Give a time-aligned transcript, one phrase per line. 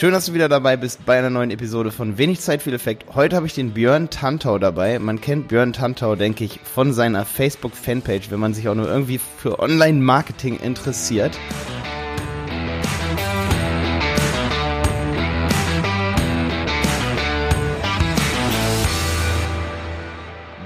[0.00, 3.14] Schön, dass du wieder dabei bist bei einer neuen Episode von Wenig Zeit, viel Effekt.
[3.14, 4.98] Heute habe ich den Björn Tantau dabei.
[4.98, 9.18] Man kennt Björn Tantau, denke ich, von seiner Facebook-Fanpage, wenn man sich auch nur irgendwie
[9.18, 11.38] für Online-Marketing interessiert.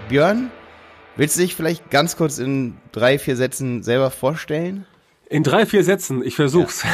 [0.08, 0.52] Björn,
[1.16, 4.86] willst du dich vielleicht ganz kurz in drei, vier Sätzen selber vorstellen?
[5.30, 6.84] In drei, vier Sätzen, ich versuch's.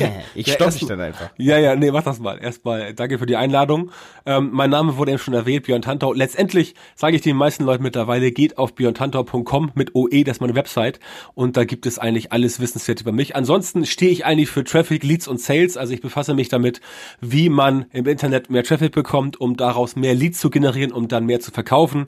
[0.00, 0.10] Ja.
[0.34, 1.30] ich stopp dich dann einfach.
[1.36, 2.38] Ja, ja, nee, mach das mal.
[2.38, 3.90] Erstmal danke für die Einladung.
[4.24, 6.12] Ähm, mein Name wurde eben schon erwähnt, Björn Tantau.
[6.12, 10.54] Letztendlich sage ich den meisten Leuten mittlerweile, geht auf björntantau.com mit OE, das ist meine
[10.54, 11.00] Website.
[11.34, 13.36] Und da gibt es eigentlich alles Wissenswerte über mich.
[13.36, 15.76] Ansonsten stehe ich eigentlich für Traffic, Leads und Sales.
[15.76, 16.80] Also ich befasse mich damit,
[17.20, 21.26] wie man im Internet mehr Traffic bekommt, um daraus mehr Leads zu generieren, um dann
[21.26, 22.06] mehr zu verkaufen.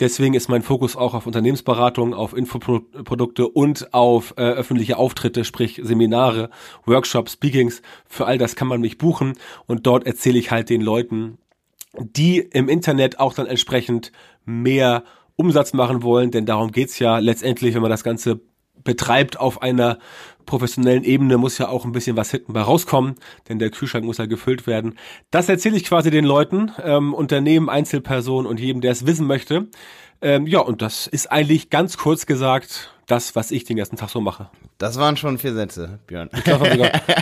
[0.00, 5.44] Deswegen ist mein Fokus auch auf Unternehmensberatung, auf Infoprodukte und auf äh, öffentliche Auftritte Auftritte,
[5.44, 6.48] sprich Seminare,
[6.86, 9.34] Workshops, Speakings, für all das kann man mich buchen
[9.66, 11.36] und dort erzähle ich halt den Leuten,
[11.98, 14.12] die im Internet auch dann entsprechend
[14.46, 15.04] mehr
[15.36, 18.40] Umsatz machen wollen, denn darum geht's ja letztendlich, wenn man das Ganze
[18.82, 19.98] betreibt auf einer
[20.46, 23.16] professionellen Ebene, muss ja auch ein bisschen was hinten bei rauskommen,
[23.50, 24.94] denn der Kühlschrank muss ja gefüllt werden.
[25.30, 29.68] Das erzähle ich quasi den Leuten, ähm, Unternehmen, Einzelpersonen und jedem, der es wissen möchte.
[30.22, 34.10] Ähm, ja, und das ist eigentlich ganz kurz gesagt das, was ich den ganzen Tag
[34.10, 34.50] so mache.
[34.78, 36.30] Das waren schon vier Sätze, Björn.
[36.32, 36.68] Ich glaube,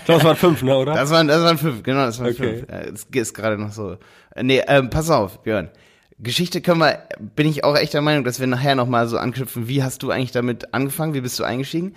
[0.07, 0.95] das waren fünf, ne, oder?
[0.95, 2.65] Das waren, das waren fünf, genau, das waren okay.
[2.67, 2.67] fünf.
[2.69, 3.97] Es ist gerade noch so.
[4.35, 5.71] Äh, nee, ähm, pass auf, Björn.
[6.19, 7.05] Geschichte können wir,
[7.37, 9.69] bin ich auch echt der Meinung, dass wir nachher nochmal so anknüpfen.
[9.69, 11.15] Wie hast du eigentlich damit angefangen?
[11.15, 11.95] Wie bist du eingestiegen?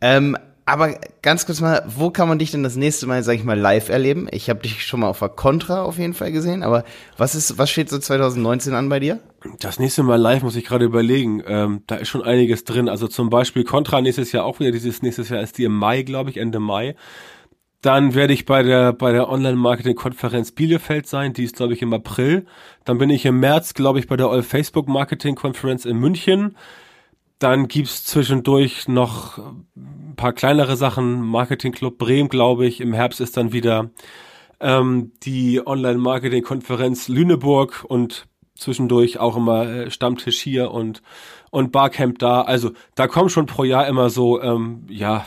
[0.00, 3.44] Ähm, aber ganz kurz mal, wo kann man dich denn das nächste Mal, sag ich
[3.44, 4.28] mal, live erleben?
[4.30, 6.84] Ich habe dich schon mal auf der Contra auf jeden Fall gesehen, aber
[7.16, 9.18] was ist, was steht so 2019 an bei dir?
[9.60, 11.42] Das nächste Mal live muss ich gerade überlegen.
[11.46, 12.88] Ähm, da ist schon einiges drin.
[12.88, 14.70] Also zum Beispiel Contra nächstes Jahr auch wieder.
[14.70, 16.94] Dieses nächstes Jahr ist die im Mai, glaube ich, Ende Mai.
[17.80, 21.32] Dann werde ich bei der bei der Online-Marketing-Konferenz Bielefeld sein.
[21.32, 22.46] Die ist, glaube ich, im April.
[22.84, 26.56] Dann bin ich im März, glaube ich, bei der All Facebook Marketing-Konferenz in München.
[27.38, 29.38] Dann gibt's zwischendurch noch
[29.76, 31.22] ein paar kleinere Sachen.
[31.22, 32.80] Marketing Club Bremen, glaube ich.
[32.80, 33.90] Im Herbst ist dann wieder
[34.60, 38.26] ähm, die Online-Marketing-Konferenz Lüneburg und
[38.58, 41.02] zwischendurch auch immer äh, Stammtisch hier und
[41.50, 42.42] und Barcamp da.
[42.42, 45.26] Also da kommen schon pro Jahr immer so ähm, ja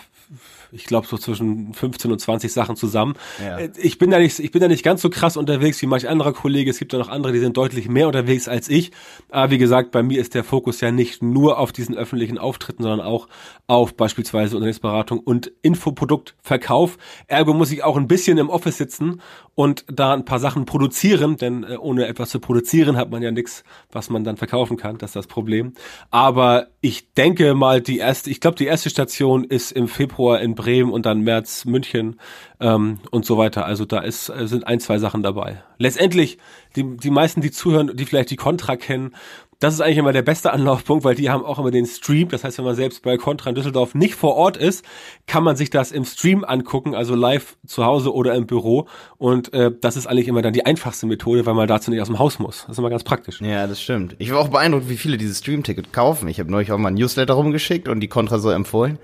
[0.71, 3.15] ich glaube, so zwischen 15 und 20 Sachen zusammen.
[3.43, 3.59] Ja.
[3.59, 6.07] Äh, ich bin da nicht, ich bin da nicht ganz so krass unterwegs wie manch
[6.07, 6.71] anderer Kollege.
[6.71, 8.91] Es gibt ja noch andere, die sind deutlich mehr unterwegs als ich.
[9.29, 12.83] Aber wie gesagt, bei mir ist der Fokus ja nicht nur auf diesen öffentlichen Auftritten,
[12.83, 13.27] sondern auch
[13.67, 16.97] auf beispielsweise Unternehmensberatung und Infoproduktverkauf.
[17.27, 19.21] Ergo muss ich auch ein bisschen im Office sitzen
[19.53, 23.31] und da ein paar Sachen produzieren, denn äh, ohne etwas zu produzieren hat man ja
[23.31, 24.97] nichts, was man dann verkaufen kann.
[24.97, 25.73] Das ist das Problem.
[26.09, 30.55] Aber ich denke mal, die erste, ich glaube, die erste Station ist im Februar in
[30.55, 32.19] Bremen und dann März München
[32.59, 33.65] ähm, und so weiter.
[33.65, 35.63] Also da ist, äh, sind ein, zwei Sachen dabei.
[35.77, 36.37] Letztendlich,
[36.75, 39.15] die, die meisten, die zuhören, die vielleicht die Contra kennen,
[39.61, 42.29] das ist eigentlich immer der beste Anlaufpunkt, weil die haben auch immer den Stream.
[42.29, 44.83] Das heißt, wenn man selbst bei Contra in Düsseldorf nicht vor Ort ist,
[45.27, 48.87] kann man sich das im Stream angucken, also live zu Hause oder im Büro.
[49.19, 52.07] Und äh, das ist eigentlich immer dann die einfachste Methode, weil man dazu nicht aus
[52.07, 52.61] dem Haus muss.
[52.61, 53.39] Das ist immer ganz praktisch.
[53.39, 54.15] Ja, das stimmt.
[54.17, 56.27] Ich war auch beeindruckt, wie viele dieses Stream-Ticket kaufen.
[56.27, 58.97] Ich habe neulich auch mal ein Newsletter rumgeschickt und die Contra so empfohlen.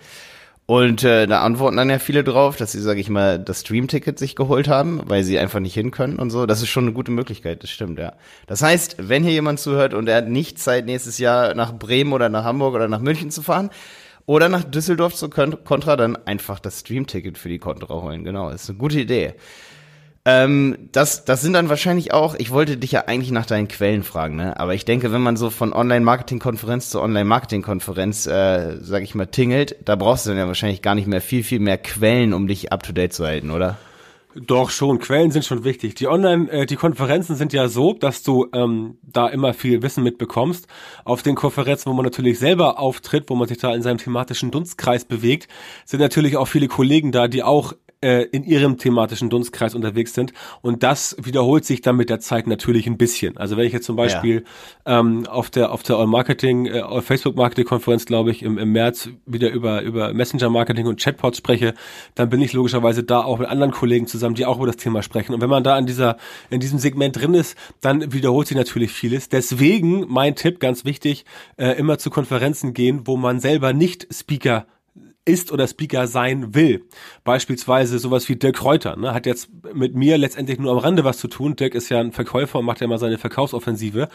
[0.69, 4.19] Und äh, da antworten dann ja viele drauf, dass sie, sage ich mal, das Stream-Ticket
[4.19, 6.45] sich geholt haben, weil sie einfach nicht hin können und so.
[6.45, 8.13] Das ist schon eine gute Möglichkeit, das stimmt, ja.
[8.47, 12.11] Das heißt, wenn hier jemand zuhört und er hat nicht Zeit, nächstes Jahr nach Bremen
[12.11, 13.69] oder nach Hamburg oder nach München zu fahren
[14.25, 18.25] oder nach Düsseldorf zu Contra, dann einfach das Stream-Ticket für die Contra holen.
[18.25, 19.35] Genau, ist eine gute Idee.
[20.29, 24.03] Ähm, das, das sind dann wahrscheinlich auch, ich wollte dich ja eigentlich nach deinen Quellen
[24.03, 24.59] fragen, ne?
[24.59, 29.77] aber ich denke, wenn man so von Online-Marketing-Konferenz zu Online-Marketing-Konferenz, äh, sag ich mal, tingelt,
[29.85, 32.73] da brauchst du dann ja wahrscheinlich gar nicht mehr viel, viel mehr Quellen, um dich
[32.73, 33.77] up-to-date zu halten, oder?
[34.35, 35.95] Doch schon, Quellen sind schon wichtig.
[35.95, 40.03] Die Online, äh, die Konferenzen sind ja so, dass du ähm, da immer viel Wissen
[40.03, 40.67] mitbekommst.
[41.05, 44.51] Auf den Konferenzen, wo man natürlich selber auftritt, wo man sich da in seinem thematischen
[44.51, 45.47] Dunstkreis bewegt,
[45.85, 50.33] sind natürlich auch viele Kollegen da, die auch äh, in ihrem thematischen Dunstkreis unterwegs sind.
[50.61, 53.37] Und das wiederholt sich dann mit der Zeit natürlich ein bisschen.
[53.37, 54.43] Also wenn ich jetzt zum Beispiel
[54.85, 54.99] ja.
[54.99, 58.57] ähm, auf der auf der All Marketing, äh, All Facebook Marketing Konferenz, glaube ich, im,
[58.57, 61.73] im März wieder über über Messenger Marketing und Chatbots spreche,
[62.15, 65.01] dann bin ich logischerweise da auch mit anderen Kollegen zusammen, die auch über das Thema
[65.01, 65.33] sprechen.
[65.33, 66.17] Und wenn man da in dieser
[66.49, 69.29] in diesem Segment drin ist, dann wiederholt sich natürlich vieles.
[69.29, 71.25] Deswegen mein Tipp, ganz wichtig,
[71.57, 74.67] äh, immer zu Konferenzen gehen, wo man selber nicht Speaker
[75.27, 76.85] ist oder Speaker sein will.
[77.23, 81.17] Beispielsweise sowas wie Dirk Kräuter, ne, hat jetzt mit mir letztendlich nur am Rande was
[81.17, 81.55] zu tun.
[81.55, 84.07] Dirk ist ja ein Verkäufer und macht ja mal seine Verkaufsoffensive.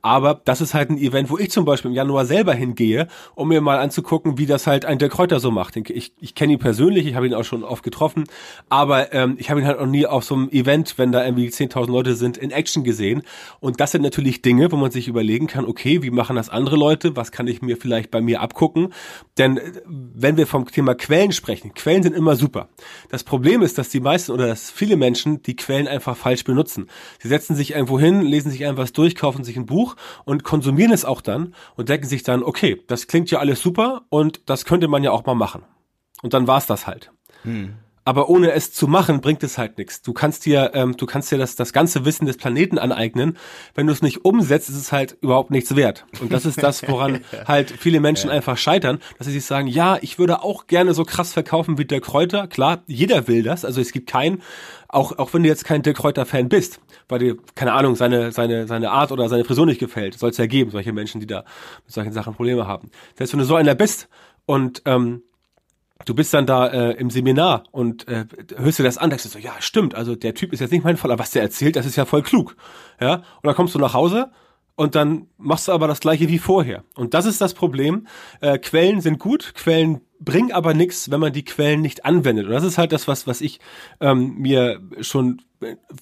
[0.00, 3.48] Aber das ist halt ein Event, wo ich zum Beispiel im Januar selber hingehe, um
[3.48, 5.76] mir mal anzugucken, wie das halt ein Dirk Kräuter so macht.
[5.76, 8.24] Ich, ich kenne ihn persönlich, ich habe ihn auch schon oft getroffen,
[8.68, 11.48] aber ähm, ich habe ihn halt noch nie auf so einem Event, wenn da irgendwie
[11.48, 13.22] 10.000 Leute sind, in Action gesehen.
[13.58, 16.76] Und das sind natürlich Dinge, wo man sich überlegen kann, okay, wie machen das andere
[16.76, 17.16] Leute?
[17.16, 18.92] Was kann ich mir vielleicht bei mir abgucken?
[19.36, 22.68] Denn äh, wenn wir vom Thema Quellen sprechen, Quellen sind immer super.
[23.08, 26.88] Das Problem ist, dass die meisten oder dass viele Menschen die Quellen einfach falsch benutzen.
[27.18, 30.44] Sie setzen sich irgendwo hin, lesen sich einfach was durch, kaufen sich ein Buch und
[30.44, 34.40] konsumieren es auch dann und denken sich dann, okay, das klingt ja alles super und
[34.46, 35.62] das könnte man ja auch mal machen.
[36.22, 37.12] Und dann war's das halt.
[37.42, 37.74] Hm
[38.10, 40.02] aber ohne es zu machen, bringt es halt nichts.
[40.02, 43.38] Du kannst dir, ähm, du kannst dir das, das ganze Wissen des Planeten aneignen.
[43.76, 46.06] Wenn du es nicht umsetzt, ist es halt überhaupt nichts wert.
[46.20, 48.34] Und das ist das, woran halt viele Menschen ja.
[48.34, 51.84] einfach scheitern, dass sie sich sagen, ja, ich würde auch gerne so krass verkaufen wie
[51.84, 52.48] der Kräuter.
[52.48, 53.64] Klar, jeder will das.
[53.64, 54.42] Also es gibt keinen,
[54.88, 58.66] auch, auch wenn du jetzt kein Dirk Kräuter-Fan bist, weil dir, keine Ahnung, seine, seine,
[58.66, 61.44] seine Art oder seine Frisur nicht gefällt, soll es ja geben, solche Menschen, die da
[61.84, 62.90] mit solchen Sachen Probleme haben.
[63.14, 64.08] Selbst wenn du so einer bist
[64.46, 65.22] und ähm,
[66.04, 68.26] du bist dann da äh, im Seminar und äh,
[68.56, 70.84] hörst dir das an, denkst du so, ja, stimmt, also der Typ ist jetzt nicht
[70.84, 72.56] mein Fall, aber was der erzählt, das ist ja voll klug.
[73.00, 74.30] Ja, und dann kommst du nach Hause
[74.76, 76.84] und dann machst du aber das gleiche wie vorher.
[76.94, 78.06] Und das ist das Problem.
[78.40, 82.46] Äh, Quellen sind gut, Quellen bringen aber nichts, wenn man die Quellen nicht anwendet.
[82.46, 83.60] Und das ist halt das, was, was ich
[84.00, 85.42] ähm, mir schon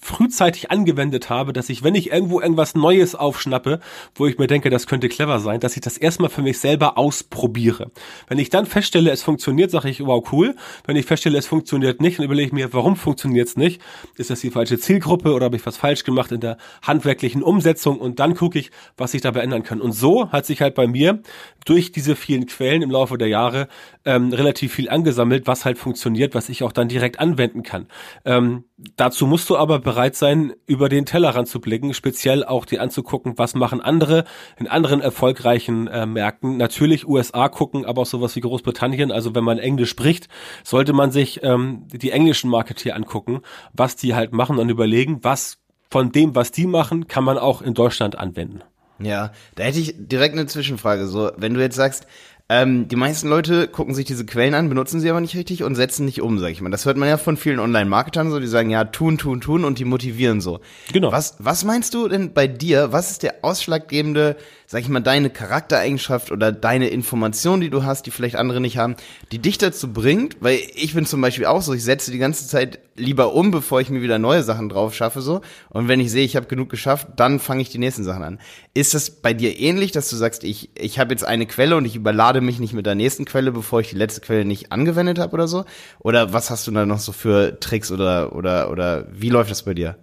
[0.01, 3.79] frühzeitig angewendet habe, dass ich, wenn ich irgendwo irgendwas Neues aufschnappe,
[4.15, 6.97] wo ich mir denke, das könnte clever sein, dass ich das erstmal für mich selber
[6.97, 7.91] ausprobiere.
[8.27, 10.55] Wenn ich dann feststelle, es funktioniert, sage ich, wow, cool.
[10.85, 13.81] Wenn ich feststelle, es funktioniert nicht, dann überlege ich mir, warum funktioniert es nicht?
[14.15, 17.99] Ist das die falsche Zielgruppe oder habe ich was falsch gemacht in der handwerklichen Umsetzung?
[17.99, 19.81] Und dann gucke ich, was ich dabei ändern kann.
[19.81, 21.21] Und so hat sich halt bei mir
[21.65, 23.67] durch diese vielen Quellen im Laufe der Jahre
[24.05, 27.87] ähm, relativ viel angesammelt, was halt funktioniert, was ich auch dann direkt anwenden kann.
[28.23, 28.63] Ähm,
[28.95, 33.37] dazu musst du aber bereit sein, über den Tellerrand zu blicken, speziell auch dir anzugucken,
[33.37, 34.25] was machen andere
[34.57, 36.57] in anderen erfolgreichen äh, Märkten.
[36.57, 39.11] Natürlich USA gucken, aber auch sowas wie Großbritannien.
[39.11, 40.27] Also wenn man Englisch spricht,
[40.63, 43.41] sollte man sich ähm, die englischen Marketeer angucken,
[43.73, 45.57] was die halt machen und überlegen, was
[45.89, 48.61] von dem, was die machen, kann man auch in Deutschland anwenden.
[48.99, 51.07] Ja, da hätte ich direkt eine Zwischenfrage.
[51.07, 52.05] So, wenn du jetzt sagst,
[52.51, 55.75] ähm, die meisten Leute gucken sich diese Quellen an, benutzen sie aber nicht richtig und
[55.75, 56.71] setzen nicht um, sag ich mal.
[56.71, 59.77] Das hört man ja von vielen Online-Marketern so, die sagen, ja, tun, tun, tun und
[59.77, 60.59] die motivieren so.
[60.91, 61.11] Genau.
[61.11, 62.91] Was, was meinst du denn bei dir?
[62.91, 64.35] Was ist der ausschlaggebende
[64.71, 68.77] sag ich mal, deine Charaktereigenschaft oder deine Information, die du hast, die vielleicht andere nicht
[68.77, 68.97] haben,
[69.31, 72.47] die dich dazu bringt, weil ich bin zum Beispiel auch so, ich setze die ganze
[72.47, 75.41] Zeit lieber um, bevor ich mir wieder neue Sachen drauf schaffe, so.
[75.69, 78.39] Und wenn ich sehe, ich habe genug geschafft, dann fange ich die nächsten Sachen an.
[78.75, 81.85] Ist das bei dir ähnlich, dass du sagst, ich, ich habe jetzt eine Quelle und
[81.85, 85.17] ich überlade mich nicht mit der nächsten Quelle, bevor ich die letzte Quelle nicht angewendet
[85.17, 85.65] habe oder so?
[85.97, 89.63] Oder was hast du da noch so für Tricks oder, oder, oder wie läuft das
[89.63, 89.97] bei dir?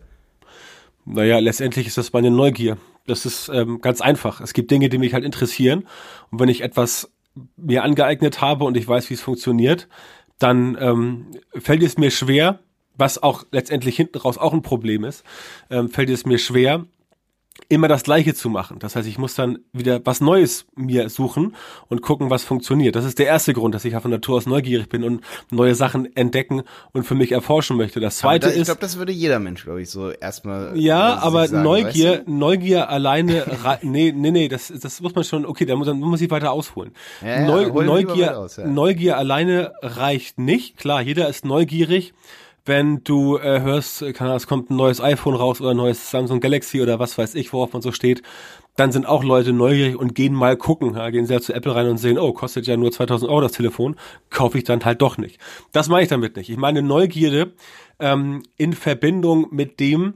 [1.05, 2.79] Naja, letztendlich ist das meine Neugier.
[3.07, 4.41] Das ist ähm, ganz einfach.
[4.41, 5.87] Es gibt Dinge, die mich halt interessieren.
[6.31, 7.13] Und wenn ich etwas
[7.57, 9.89] mir angeeignet habe und ich weiß, wie es funktioniert,
[10.39, 12.61] dann ähm, fällt es mir schwer,
[12.95, 15.25] was auch letztendlich hinten raus auch ein Problem ist,
[15.71, 16.87] ähm, fällt es mir schwer,
[17.69, 18.79] immer das Gleiche zu machen.
[18.79, 21.55] Das heißt, ich muss dann wieder was Neues mir suchen
[21.89, 22.97] und gucken, was funktioniert.
[22.97, 25.75] Das ist der erste Grund, dass ich ja von Natur aus neugierig bin und neue
[25.75, 28.01] Sachen entdecken und für mich erforschen möchte.
[28.01, 28.61] Das zweite da, ich ist.
[28.63, 30.79] Ich glaube, das würde jeder Mensch, glaube ich, so erstmal.
[30.79, 32.33] Ja, aber sagen, Neugier, weißt du?
[32.33, 33.45] Neugier alleine,
[33.83, 36.53] nee, nee, nee, das, das muss man schon, okay, dann muss, dann muss ich weiter
[36.53, 36.93] ausholen.
[37.23, 38.67] Ja, ja, Neu, Neugier, aus, ja.
[38.67, 40.77] Neugier alleine reicht nicht.
[40.77, 42.15] Klar, jeder ist neugierig
[42.67, 46.41] wenn du äh, hörst, kann, es kommt ein neues iPhone raus oder ein neues Samsung
[46.41, 48.23] Galaxy oder was weiß ich, worauf man so steht,
[48.77, 50.95] dann sind auch Leute neugierig und gehen mal gucken.
[50.95, 53.53] Ja, gehen ja zu Apple rein und sehen, oh, kostet ja nur 2000 Euro das
[53.53, 53.97] Telefon,
[54.31, 55.41] kaufe ich dann halt doch nicht.
[55.73, 56.51] Das meine ich damit nicht.
[56.51, 57.53] Ich meine Neugierde
[57.99, 60.15] ähm, in Verbindung mit dem,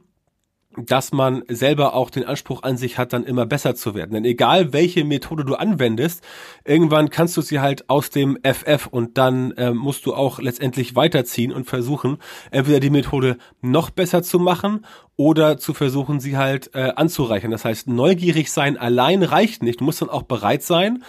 [0.77, 4.13] dass man selber auch den Anspruch an sich hat, dann immer besser zu werden.
[4.13, 6.23] Denn egal welche Methode du anwendest,
[6.65, 10.95] irgendwann kannst du sie halt aus dem FF und dann äh, musst du auch letztendlich
[10.95, 12.19] weiterziehen und versuchen,
[12.53, 14.87] entweder die Methode noch besser zu machen
[15.17, 17.51] oder zu versuchen, sie halt äh, anzureichern.
[17.51, 19.81] Das heißt, neugierig sein allein reicht nicht.
[19.81, 21.03] Du musst dann auch bereit sein,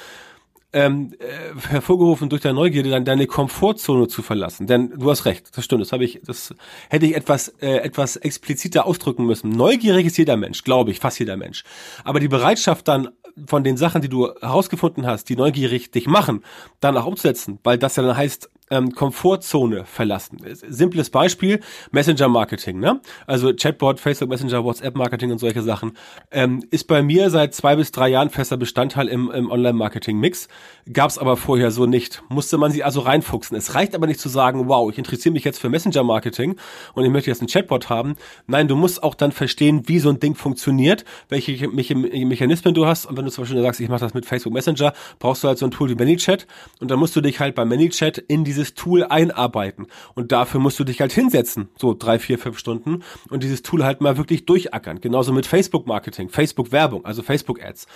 [0.73, 4.67] ähm, äh, hervorgerufen durch deine Neugierde, dann deine Komfortzone zu verlassen.
[4.67, 6.55] Denn du hast recht, das stimmt, das habe ich, das
[6.89, 9.49] hätte ich etwas, äh, etwas expliziter ausdrücken müssen.
[9.49, 11.63] Neugierig ist jeder Mensch, glaube ich, fast jeder Mensch.
[12.03, 13.09] Aber die Bereitschaft dann
[13.47, 16.43] von den Sachen, die du herausgefunden hast, die neugierig dich machen,
[16.79, 20.39] dann auch umzusetzen, weil das ja dann heißt, ähm, Komfortzone verlassen.
[20.67, 21.59] Simples Beispiel,
[21.91, 23.01] Messenger-Marketing, ne?
[23.27, 25.97] Also Chatbot, Facebook Messenger, WhatsApp-Marketing und solche Sachen,
[26.31, 30.47] ähm, ist bei mir seit zwei bis drei Jahren fester Bestandteil im, im Online-Marketing-Mix.
[30.91, 32.23] Gab es aber vorher so nicht.
[32.29, 33.55] Musste man sich also reinfuchsen.
[33.57, 36.55] Es reicht aber nicht zu sagen, wow, ich interessiere mich jetzt für Messenger-Marketing
[36.93, 38.15] und ich möchte jetzt einen Chatbot haben.
[38.47, 43.05] Nein, du musst auch dann verstehen, wie so ein Ding funktioniert, welche Mechanismen du hast.
[43.05, 45.57] Und wenn du zum Beispiel sagst, ich mache das mit Facebook Messenger, brauchst du halt
[45.57, 46.47] so ein Tool wie ManyChat
[46.79, 49.87] und dann musst du dich halt bei ManyChat in diese dieses Tool einarbeiten.
[50.13, 53.83] Und dafür musst du dich halt hinsetzen, so drei, vier, fünf Stunden und dieses Tool
[53.83, 55.01] halt mal wirklich durchackern.
[55.01, 57.87] Genauso mit Facebook-Marketing, Facebook-Werbung, also Facebook-Ads.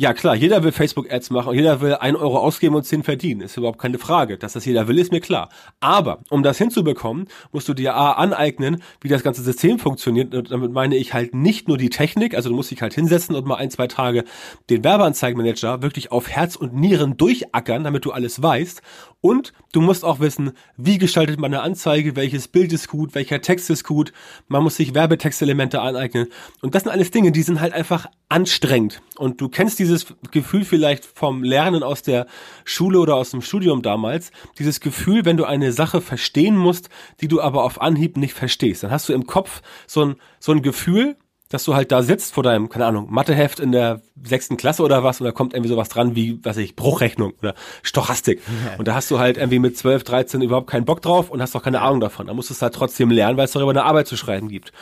[0.00, 3.40] Ja klar, jeder will Facebook-Ads machen und jeder will ein Euro ausgeben und zehn verdienen.
[3.40, 4.38] Ist überhaupt keine Frage.
[4.38, 5.48] Dass das jeder will, ist mir klar.
[5.80, 10.32] Aber um das hinzubekommen, musst du dir A aneignen, wie das ganze System funktioniert.
[10.36, 13.34] Und damit meine ich halt nicht nur die Technik, also du musst dich halt hinsetzen
[13.34, 14.22] und mal ein, zwei Tage
[14.70, 18.82] den Werbeanzeigenmanager wirklich auf Herz und Nieren durchackern, damit du alles weißt.
[19.20, 23.40] Und du musst auch wissen, wie gestaltet man eine Anzeige, welches Bild ist gut, welcher
[23.40, 24.12] Text ist gut.
[24.46, 26.28] Man muss sich Werbetextelemente aneignen.
[26.62, 29.02] Und das sind alles Dinge, die sind halt einfach anstrengend.
[29.16, 32.26] Und du kennst dieses Gefühl vielleicht vom Lernen aus der
[32.64, 34.30] Schule oder aus dem Studium damals.
[34.58, 36.88] Dieses Gefühl, wenn du eine Sache verstehen musst,
[37.20, 38.82] die du aber auf Anhieb nicht verstehst.
[38.82, 41.16] Dann hast du im Kopf so ein, so ein Gefühl,
[41.48, 45.02] dass du halt da sitzt vor deinem, keine Ahnung, Matheheft in der sechsten Klasse oder
[45.02, 48.42] was und da kommt irgendwie sowas dran wie, was weiß ich, Bruchrechnung oder Stochastik.
[48.78, 51.56] Und da hast du halt irgendwie mit 12, 13 überhaupt keinen Bock drauf und hast
[51.56, 52.26] auch keine Ahnung davon.
[52.26, 54.72] Da musst du es halt trotzdem lernen, weil es darüber eine Arbeit zu schreiben gibt.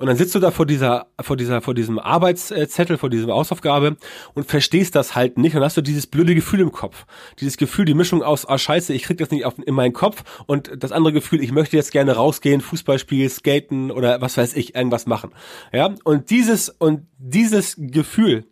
[0.00, 3.98] Und dann sitzt du da vor dieser, vor dieser, vor diesem Arbeitszettel, vor dieser Hausaufgabe
[4.32, 5.54] und verstehst das halt nicht.
[5.54, 7.04] Und hast du dieses blöde Gefühl im Kopf.
[7.38, 10.24] Dieses Gefühl, die Mischung aus, ah, scheiße, ich krieg das nicht auf, in meinen Kopf.
[10.46, 14.56] Und das andere Gefühl, ich möchte jetzt gerne rausgehen, Fußball spielen, skaten oder was weiß
[14.56, 15.32] ich, irgendwas machen.
[15.70, 15.94] Ja.
[16.04, 18.46] Und dieses, und dieses Gefühl,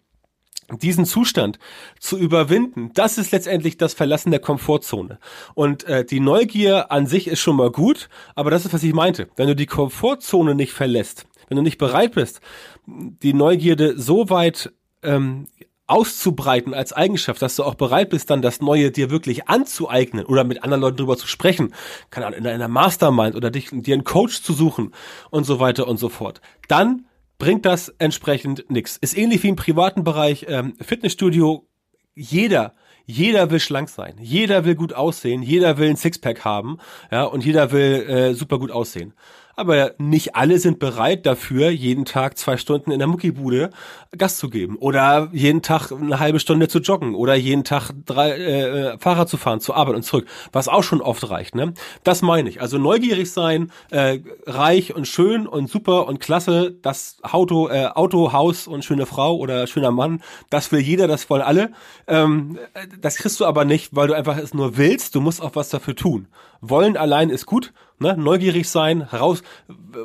[0.76, 1.58] diesen Zustand
[1.98, 5.18] zu überwinden, das ist letztendlich das Verlassen der Komfortzone.
[5.54, 8.92] Und äh, die Neugier an sich ist schon mal gut, aber das ist, was ich
[8.92, 9.28] meinte.
[9.36, 12.40] Wenn du die Komfortzone nicht verlässt, wenn du nicht bereit bist,
[12.86, 15.46] die Neugierde so weit ähm,
[15.88, 20.44] auszubreiten als Eigenschaft, dass du auch bereit bist, dann das Neue dir wirklich anzueignen oder
[20.44, 21.74] mit anderen Leuten drüber zu sprechen,
[22.10, 24.92] keine Ahnung, in einer Mastermind oder dich, dir einen Coach zu suchen
[25.30, 27.06] und so weiter und so fort, dann
[27.38, 28.98] bringt das entsprechend nichts.
[28.98, 31.66] Ist ähnlich wie im privaten Bereich ähm, Fitnessstudio.
[32.14, 32.74] Jeder,
[33.06, 36.78] jeder will schlank sein, jeder will gut aussehen, jeder will ein Sixpack haben,
[37.10, 39.14] ja, und jeder will äh, super gut aussehen
[39.58, 43.70] aber nicht alle sind bereit dafür, jeden Tag zwei Stunden in der Muckibude
[44.16, 48.30] Gas zu geben oder jeden Tag eine halbe Stunde zu joggen oder jeden Tag drei
[48.30, 51.54] äh, Fahrrad zu fahren zur Arbeit und zurück, was auch schon oft reicht.
[51.54, 51.74] Ne?
[52.04, 52.60] Das meine ich.
[52.60, 58.32] Also neugierig sein, äh, reich und schön und super und klasse, das Auto, äh, Auto,
[58.32, 61.72] Haus und schöne Frau oder schöner Mann, das will jeder, das wollen alle.
[62.06, 62.58] Ähm,
[63.00, 65.14] das kriegst du aber nicht, weil du einfach es nur willst.
[65.16, 66.28] Du musst auch was dafür tun.
[66.60, 69.42] Wollen allein ist gut ne, neugierig sein, heraus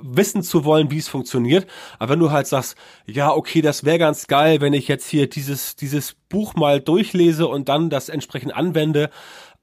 [0.01, 1.67] wissen zu wollen, wie es funktioniert.
[1.99, 5.29] Aber wenn du halt sagst, ja, okay, das wäre ganz geil, wenn ich jetzt hier
[5.29, 9.09] dieses, dieses Buch mal durchlese und dann das entsprechend anwende.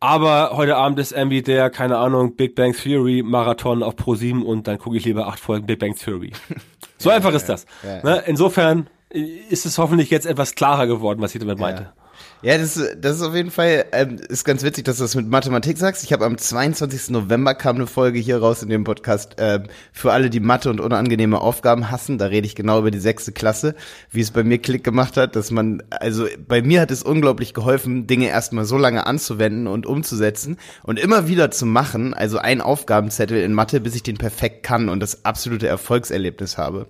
[0.03, 4.47] Aber heute Abend ist irgendwie der, keine Ahnung, Big Bang Theory Marathon auf Pro 7
[4.47, 6.33] und dann gucke ich lieber acht Folgen Big Bang Theory.
[7.03, 7.65] So ja, einfach ist das.
[7.83, 8.25] Ja, ne?
[8.27, 11.95] Insofern ist es hoffentlich jetzt etwas klarer geworden, was ich damit meinte.
[12.43, 15.29] Ja, das, das ist auf jeden Fall, ähm, ist ganz witzig, dass du das mit
[15.29, 16.05] Mathematik sagst.
[16.05, 17.11] Ich habe am 22.
[17.11, 19.61] November kam eine Folge hier raus in dem Podcast äh,
[19.93, 22.17] für alle, die Mathe und unangenehme Aufgaben hassen.
[22.17, 23.75] Da rede ich genau über die sechste Klasse,
[24.11, 27.53] wie es bei mir Klick gemacht hat, dass man, also bei mir hat es unglaublich
[27.53, 32.63] geholfen, Dinge erstmal so lange anzuwenden und umzusetzen und immer wieder zu machen, also ein
[32.63, 36.87] Aufgabenzettel in Mathe, bis ich den perfekt kann und das absolute Erfolgserlebnis habe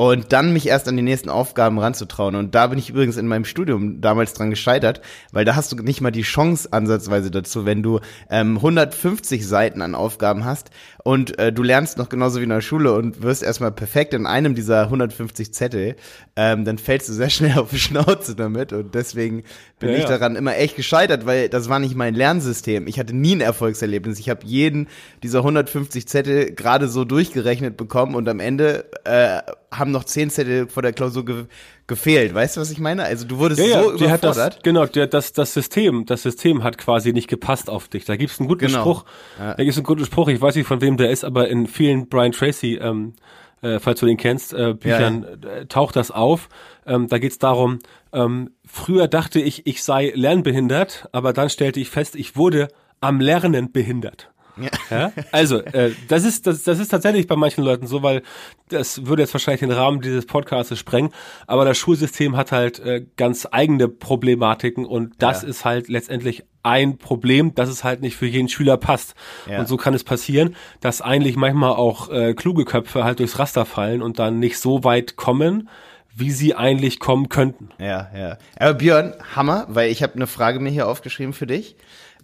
[0.00, 2.34] und dann mich erst an die nächsten Aufgaben ranzutrauen.
[2.34, 5.76] Und da bin ich übrigens in meinem Studium damals dran gescheitert, weil da hast du
[5.76, 10.70] nicht mal die Chance ansatzweise dazu, wenn du ähm, 150 Seiten an Aufgaben hast
[11.04, 14.24] und äh, du lernst noch genauso wie in der Schule und wirst erstmal perfekt in
[14.24, 15.96] einem dieser 150 Zettel,
[16.34, 19.42] ähm, dann fällst du sehr schnell auf die Schnauze damit und deswegen
[19.80, 22.86] bin ja, ich daran immer echt gescheitert, weil das war nicht mein Lernsystem.
[22.86, 24.18] Ich hatte nie ein Erfolgserlebnis.
[24.18, 24.88] Ich habe jeden
[25.22, 30.68] dieser 150 Zettel gerade so durchgerechnet bekommen und am Ende äh, haben noch zehn Zettel
[30.68, 31.44] vor der Klausur ge
[31.86, 32.34] gefehlt.
[32.34, 33.02] Weißt du, was ich meine?
[33.02, 34.54] Also du wurdest ja, so ja, überfordert.
[34.56, 38.04] Das, genau, der, das, das System, das System hat quasi nicht gepasst auf dich.
[38.04, 38.80] Da gibt's einen guten genau.
[38.80, 39.04] Spruch.
[39.38, 39.54] Ja.
[39.54, 40.28] Da gibt's einen guten Spruch.
[40.28, 43.14] Ich weiß nicht, von wem der ist, aber in vielen Brian Tracy, ähm,
[43.62, 46.48] äh, falls du den kennst, äh, Büchern ja, äh, taucht das auf.
[46.86, 47.80] Ähm, da geht's darum,
[48.12, 52.68] ähm, früher dachte ich, ich sei lernbehindert, aber dann stellte ich fest, ich wurde
[53.00, 54.30] am Lernen behindert.
[54.56, 54.70] Ja.
[54.90, 55.12] ja?
[55.32, 58.22] Also, äh, das ist das, das ist tatsächlich bei manchen Leuten so, weil
[58.68, 61.12] das würde jetzt wahrscheinlich den Rahmen dieses Podcasts sprengen,
[61.46, 65.48] aber das Schulsystem hat halt äh, ganz eigene Problematiken und das ja.
[65.48, 69.14] ist halt letztendlich ein Problem, dass es halt nicht für jeden Schüler passt.
[69.48, 69.60] Ja.
[69.60, 73.64] Und so kann es passieren, dass eigentlich manchmal auch äh, kluge Köpfe halt durchs Raster
[73.64, 75.68] fallen und dann nicht so weit kommen,
[76.14, 77.70] wie sie eigentlich kommen könnten.
[77.78, 78.38] Ja, ja.
[78.58, 81.76] Aber Björn, Hammer, weil ich habe eine Frage mir hier aufgeschrieben für dich.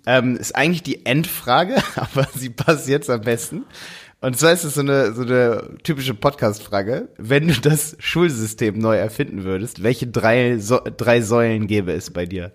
[0.06, 3.64] Ähm, ist eigentlich die Endfrage, aber sie passt jetzt am besten.
[4.22, 7.08] Und zwar ist es so eine, so eine typische Podcast-Frage.
[7.18, 12.24] Wenn du das Schulsystem neu erfinden würdest, welche drei, so drei Säulen gäbe es bei
[12.24, 12.50] dir?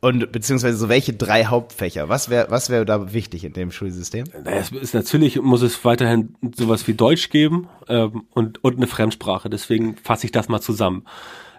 [0.00, 2.10] Und beziehungsweise so welche drei Hauptfächer?
[2.10, 4.26] Was wäre was wäre da wichtig in dem Schulsystem?
[4.44, 8.86] Naja, es ist natürlich muss es weiterhin sowas wie Deutsch geben ähm, und, und eine
[8.86, 9.48] Fremdsprache.
[9.48, 11.04] Deswegen fasse ich das mal zusammen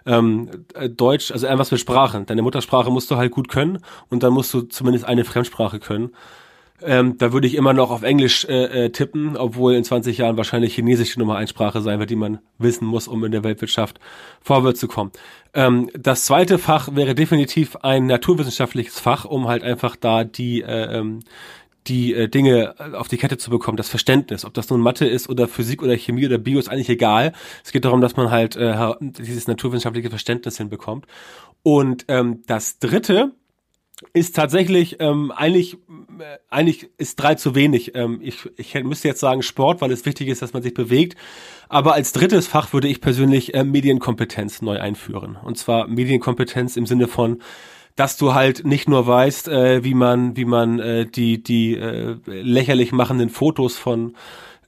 [0.06, 2.26] ähm, äh, Deutsch, also irgendwas mit Sprachen.
[2.26, 3.78] Deine Muttersprache musst du halt gut können
[4.08, 6.12] und dann musst du zumindest eine Fremdsprache können.
[6.82, 10.36] Ähm, da würde ich immer noch auf Englisch äh, äh, tippen, obwohl in 20 Jahren
[10.36, 13.44] wahrscheinlich Chinesisch die Nummer 1 Sprache sein wird, die man wissen muss, um in der
[13.44, 14.00] Weltwirtschaft
[14.40, 15.10] vorwärts zu kommen.
[15.52, 20.98] Ähm, das zweite Fach wäre definitiv ein naturwissenschaftliches Fach, um halt einfach da die äh,
[20.98, 21.20] ähm,
[21.86, 25.06] die äh, Dinge äh, auf die Kette zu bekommen, das Verständnis, ob das nun Mathe
[25.06, 27.32] ist oder Physik oder Chemie oder Bio, ist eigentlich egal.
[27.64, 31.06] Es geht darum, dass man halt äh, dieses naturwissenschaftliche Verständnis hinbekommt.
[31.62, 33.32] Und ähm, das Dritte
[34.12, 37.94] ist tatsächlich ähm, eigentlich äh, eigentlich ist drei zu wenig.
[37.94, 41.16] Ähm, ich, ich müsste jetzt sagen Sport, weil es wichtig ist, dass man sich bewegt.
[41.68, 45.36] Aber als drittes Fach würde ich persönlich äh, Medienkompetenz neu einführen.
[45.36, 47.42] Und zwar Medienkompetenz im Sinne von
[47.96, 52.16] dass du halt nicht nur weißt, äh, wie man, wie man äh, die, die äh,
[52.26, 54.14] lächerlich machenden Fotos von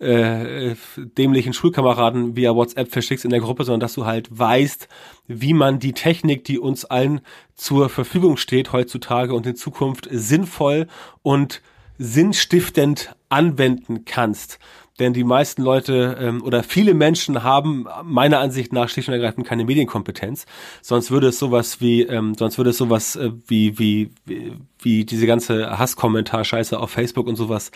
[0.02, 4.88] äh, dämlichen Schulkameraden via WhatsApp verschickst in der Gruppe, sondern dass du halt weißt,
[5.28, 7.20] wie man die Technik, die uns allen
[7.54, 10.88] zur Verfügung steht heutzutage und in Zukunft sinnvoll
[11.22, 11.62] und
[11.98, 14.58] sinnstiftend anwenden kannst.
[14.98, 19.46] Denn die meisten Leute ähm, oder viele Menschen haben meiner Ansicht nach schlicht und ergreifend
[19.46, 20.44] keine Medienkompetenz.
[20.82, 25.04] Sonst würde es sowas wie, ähm, sonst würde es sowas äh, wie, wie, wie, wie
[25.06, 27.70] diese ganze Hasskommentar-Scheiße auf Facebook und sowas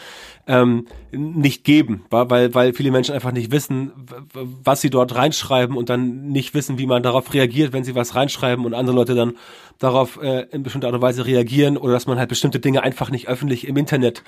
[0.47, 3.93] ähm, nicht geben, weil, weil viele Menschen einfach nicht wissen,
[4.35, 8.15] was sie dort reinschreiben und dann nicht wissen, wie man darauf reagiert, wenn sie was
[8.15, 9.39] reinschreiben und andere Leute dann
[9.79, 13.11] darauf äh, in bestimmter Art und Weise reagieren oder dass man halt bestimmte Dinge einfach
[13.11, 14.23] nicht öffentlich im Internet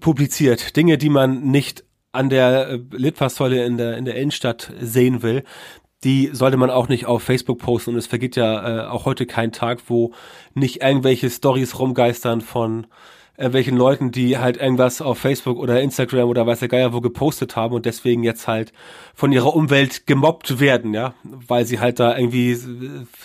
[0.00, 0.76] publiziert.
[0.76, 5.44] Dinge, die man nicht an der äh, Litfaßsäule in der, in der Innenstadt sehen will,
[6.04, 7.90] die sollte man auch nicht auf Facebook posten.
[7.90, 10.12] Und es vergeht ja äh, auch heute kein Tag, wo
[10.54, 12.86] nicht irgendwelche Stories rumgeistern von
[13.40, 17.56] welchen Leuten, die halt irgendwas auf Facebook oder Instagram oder weiß der Geier wo gepostet
[17.56, 18.72] haben und deswegen jetzt halt
[19.14, 22.54] von ihrer Umwelt gemobbt werden, ja, weil sie halt da irgendwie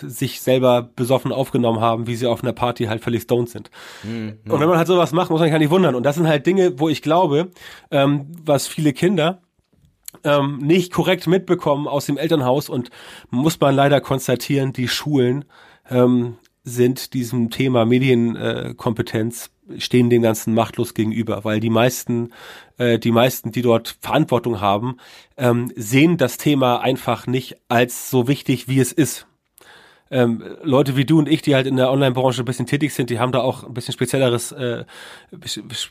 [0.00, 3.70] sich selber besoffen aufgenommen haben, wie sie auf einer Party halt völlig stoned sind.
[4.02, 4.38] Mhm.
[4.48, 5.94] Und wenn man halt sowas macht, muss man sich halt nicht wundern.
[5.94, 7.50] Und das sind halt Dinge, wo ich glaube,
[7.90, 9.42] ähm, was viele Kinder
[10.24, 12.90] ähm, nicht korrekt mitbekommen aus dem Elternhaus und
[13.30, 15.44] muss man leider konstatieren, die Schulen
[15.90, 22.32] ähm, sind diesem Thema Medienkompetenz stehen dem Ganzen machtlos gegenüber, weil die meisten,
[22.78, 24.96] äh, die meisten, die dort Verantwortung haben,
[25.36, 29.26] ähm, sehen das Thema einfach nicht als so wichtig, wie es ist.
[30.08, 33.10] Ähm, Leute wie du und ich, die halt in der Online-Branche ein bisschen tätig sind,
[33.10, 34.84] die haben da auch ein bisschen spezielleres äh,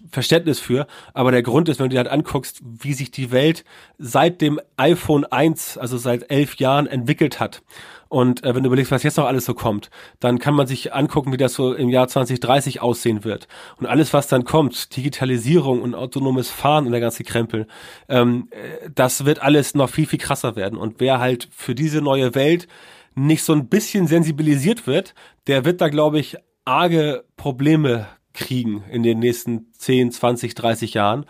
[0.10, 0.88] Verständnis für.
[1.14, 3.66] Aber der Grund ist, wenn du dir halt anguckst, wie sich die Welt
[3.98, 7.62] seit dem iPhone 1, also seit elf Jahren entwickelt hat
[8.10, 9.90] und äh, wenn du überlegst, was jetzt noch alles so kommt,
[10.20, 13.48] dann kann man sich angucken, wie das so im Jahr 2030 aussehen wird.
[13.78, 17.68] Und alles, was dann kommt, Digitalisierung und autonomes Fahren und der ganze Krempel,
[18.08, 20.78] ähm, äh, das wird alles noch viel, viel krasser werden.
[20.78, 22.68] Und wer halt für diese neue Welt
[23.16, 25.16] nicht so ein bisschen sensibilisiert wird,
[25.48, 31.26] der wird da, glaube ich, arge Probleme kriegen in den nächsten 10, 20, 30 Jahren.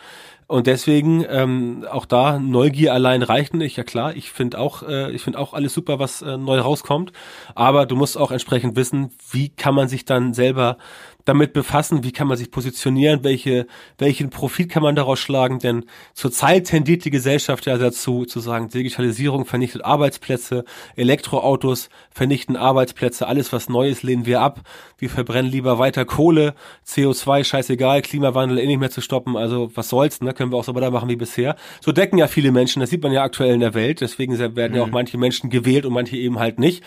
[0.47, 3.77] Und deswegen ähm, auch da Neugier allein reicht nicht.
[3.77, 7.11] Ja klar, ich finde auch, äh, ich finde auch alles super, was äh, neu rauskommt.
[7.55, 10.77] Aber du musst auch entsprechend wissen, wie kann man sich dann selber
[11.25, 13.65] damit befassen, wie kann man sich positionieren, welche,
[13.97, 18.69] welchen Profit kann man daraus schlagen, denn zurzeit tendiert die Gesellschaft ja dazu, zu sagen,
[18.69, 24.61] Digitalisierung vernichtet Arbeitsplätze, Elektroautos vernichten Arbeitsplätze, alles was Neues lehnen wir ab,
[24.99, 26.53] wir verbrennen lieber weiter Kohle,
[26.87, 30.63] CO2, scheißegal, Klimawandel eh nicht mehr zu stoppen, also was soll's, ne, können wir auch
[30.63, 31.55] so weitermachen wie bisher.
[31.81, 34.75] So decken ja viele Menschen, das sieht man ja aktuell in der Welt, deswegen werden
[34.75, 34.93] ja auch mhm.
[34.93, 36.83] manche Menschen gewählt und manche eben halt nicht.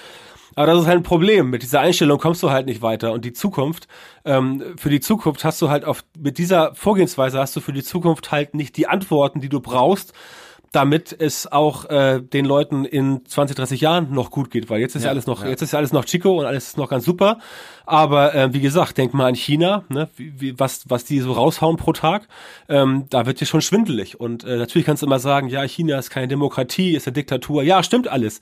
[0.55, 1.51] Aber das ist halt ein Problem.
[1.51, 3.13] Mit dieser Einstellung kommst du halt nicht weiter.
[3.13, 3.89] Und die Zukunft,
[4.25, 7.83] ähm, für die Zukunft hast du halt auf, mit dieser Vorgehensweise hast du für die
[7.83, 10.13] Zukunft halt nicht die Antworten, die du brauchst,
[10.73, 14.95] damit es auch äh, den Leuten in 20, 30 Jahren noch gut geht, weil jetzt
[14.97, 15.49] ist ja, ja alles noch, ja.
[15.49, 17.39] jetzt ist ja alles noch Chico und alles ist noch ganz super,
[17.89, 21.33] Aber äh, wie gesagt, denk mal an China, ne, wie, wie, was, was die so
[21.33, 22.29] raushauen pro Tag.
[22.69, 24.21] Ähm, da wird dir schon schwindelig.
[24.21, 27.63] Und äh, natürlich kannst du immer sagen, ja, China ist keine Demokratie, ist eine Diktatur.
[27.63, 28.41] Ja, stimmt alles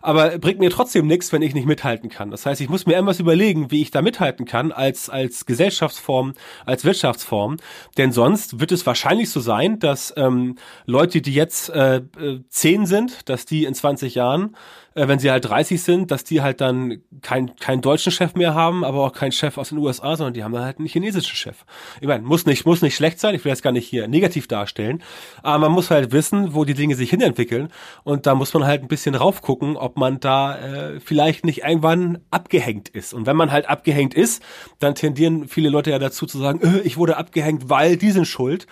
[0.00, 2.30] aber bringt mir trotzdem nichts, wenn ich nicht mithalten kann.
[2.30, 6.34] Das heißt, ich muss mir irgendwas überlegen, wie ich da mithalten kann als, als Gesellschaftsform,
[6.64, 7.56] als Wirtschaftsform.
[7.96, 10.56] Denn sonst wird es wahrscheinlich so sein, dass ähm,
[10.86, 14.56] Leute, die jetzt äh, äh zehn sind, dass die in 20 Jahren
[14.98, 18.54] äh, wenn sie halt 30 sind, dass die halt dann kein, keinen deutschen Chef mehr
[18.54, 21.36] haben, aber auch keinen Chef aus den USA, sondern die haben dann halt einen chinesischen
[21.36, 21.64] Chef.
[22.00, 24.48] Ich meine, muss nicht, muss nicht schlecht sein, ich will das gar nicht hier negativ
[24.48, 25.02] darstellen,
[25.42, 27.68] aber man muss halt wissen, wo die Dinge sich hinentwickeln
[28.02, 32.18] und da muss man halt ein bisschen raufgucken, ob man da äh, vielleicht nicht irgendwann
[32.30, 33.14] abgehängt ist.
[33.14, 34.42] Und wenn man halt abgehängt ist,
[34.80, 38.26] dann tendieren viele Leute ja dazu zu sagen, äh, ich wurde abgehängt, weil die sind
[38.26, 38.66] schuld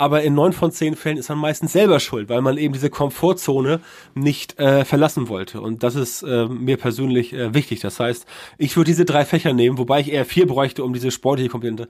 [0.00, 2.88] aber in neun von zehn Fällen ist man meistens selber schuld, weil man eben diese
[2.88, 3.80] Komfortzone
[4.14, 5.60] nicht äh, verlassen wollte.
[5.60, 7.80] Und das ist äh, mir persönlich äh, wichtig.
[7.80, 8.24] Das heißt,
[8.56, 11.86] ich würde diese drei Fächer nehmen, wobei ich eher vier bräuchte, um diese sportliche Komponente,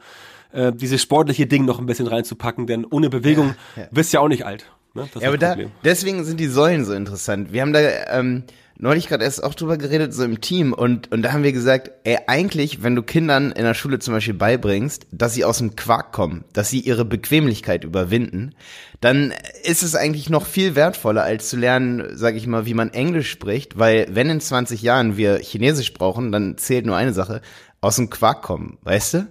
[0.50, 3.88] äh, dieses sportliche Ding noch ein bisschen reinzupacken, denn ohne Bewegung ja, ja.
[3.92, 4.66] wirst du ja auch nicht alt.
[4.94, 5.08] Ne?
[5.20, 7.52] ja, aber da, deswegen sind die Säulen so interessant.
[7.52, 8.42] Wir haben da ähm,
[8.80, 11.90] neulich gerade erst auch drüber geredet, so im Team, und, und da haben wir gesagt,
[12.04, 15.76] ey, eigentlich, wenn du Kindern in der Schule zum Beispiel beibringst, dass sie aus dem
[15.76, 18.54] Quark kommen, dass sie ihre Bequemlichkeit überwinden,
[19.00, 22.90] dann ist es eigentlich noch viel wertvoller, als zu lernen, sage ich mal, wie man
[22.90, 27.42] Englisch spricht, weil wenn in 20 Jahren wir Chinesisch brauchen, dann zählt nur eine Sache,
[27.80, 29.26] aus dem Quark kommen, weißt du?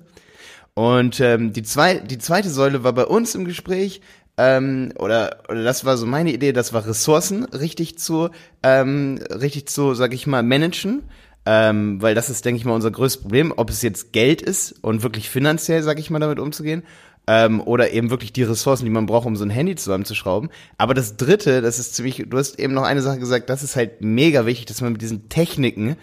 [0.75, 4.01] Und ähm, die, zwei, die zweite Säule war bei uns im Gespräch,
[4.39, 8.29] ähm, oder, oder das war so meine Idee, das war Ressourcen richtig zu,
[8.63, 11.03] ähm, richtig zu, sag ich mal, managen.
[11.45, 14.75] Ähm, weil das ist, denke ich mal, unser größtes Problem, ob es jetzt Geld ist
[14.83, 16.83] und wirklich finanziell, sag ich mal, damit umzugehen,
[17.27, 20.49] ähm, oder eben wirklich die Ressourcen, die man braucht, um so ein Handy zusammenzuschrauben.
[20.77, 23.75] Aber das Dritte, das ist ziemlich, du hast eben noch eine Sache gesagt, das ist
[23.75, 25.95] halt mega wichtig, dass man mit diesen Techniken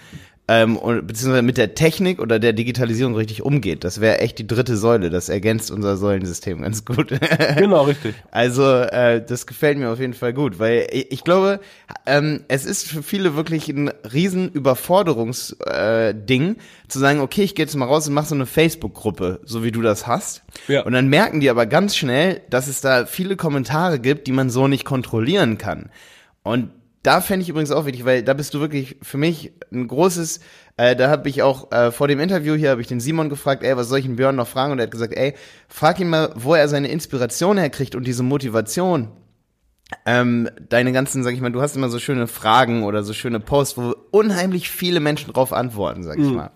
[0.48, 3.82] ähm, und, beziehungsweise mit der Technik oder der Digitalisierung richtig umgeht.
[3.82, 5.10] Das wäre echt die dritte Säule.
[5.10, 7.12] Das ergänzt unser Säulensystem ganz gut.
[7.56, 8.14] genau, richtig.
[8.30, 11.58] Also äh, das gefällt mir auf jeden Fall gut, weil ich, ich glaube,
[12.06, 16.56] ähm, es ist für viele wirklich ein riesen Überforderungsding, äh,
[16.86, 19.72] zu sagen, okay, ich gehe jetzt mal raus und mache so eine Facebook-Gruppe, so wie
[19.72, 20.44] du das hast.
[20.68, 20.82] Ja.
[20.82, 24.50] Und dann merken die aber ganz schnell, dass es da viele Kommentare gibt, die man
[24.50, 25.90] so nicht kontrollieren kann.
[26.44, 26.70] Und
[27.06, 30.40] da fände ich übrigens auch wichtig, weil da bist du wirklich für mich ein großes,
[30.76, 33.62] äh, da habe ich auch äh, vor dem Interview hier, habe ich den Simon gefragt,
[33.62, 34.72] ey, was soll ich den Björn noch fragen?
[34.72, 35.34] Und er hat gesagt, ey,
[35.68, 39.12] frag ihn mal, wo er seine Inspiration herkriegt und diese Motivation.
[40.04, 43.38] Ähm, deine ganzen, sag ich mal, du hast immer so schöne Fragen oder so schöne
[43.38, 46.34] Posts, wo unheimlich viele Menschen drauf antworten, sag ich mhm.
[46.34, 46.50] mal.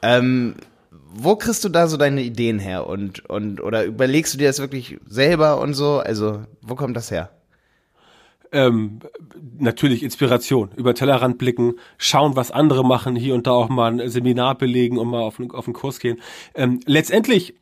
[0.00, 0.54] Ähm,
[0.90, 4.60] wo kriegst du da so deine Ideen her und, und, oder überlegst du dir das
[4.60, 5.98] wirklich selber und so?
[5.98, 7.28] Also, wo kommt das her?
[8.54, 9.00] Ähm,
[9.58, 14.08] natürlich Inspiration, über Tellerrand blicken, schauen, was andere machen, hier und da auch mal ein
[14.08, 16.20] Seminar belegen und mal auf, auf einen Kurs gehen.
[16.54, 17.54] Ähm, letztendlich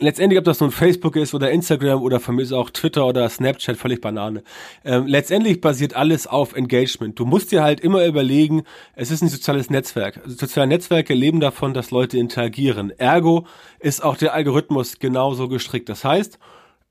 [0.00, 3.28] letztendlich, ob das nun Facebook ist oder Instagram oder von mir ist auch Twitter oder
[3.28, 4.42] Snapchat, völlig Banane.
[4.84, 7.18] Ähm, letztendlich basiert alles auf Engagement.
[7.18, 10.20] Du musst dir halt immer überlegen, es ist ein soziales Netzwerk.
[10.26, 12.90] Soziale Netzwerke leben davon, dass Leute interagieren.
[12.98, 13.46] Ergo
[13.78, 15.88] ist auch der Algorithmus genauso gestrickt.
[15.88, 16.38] Das heißt,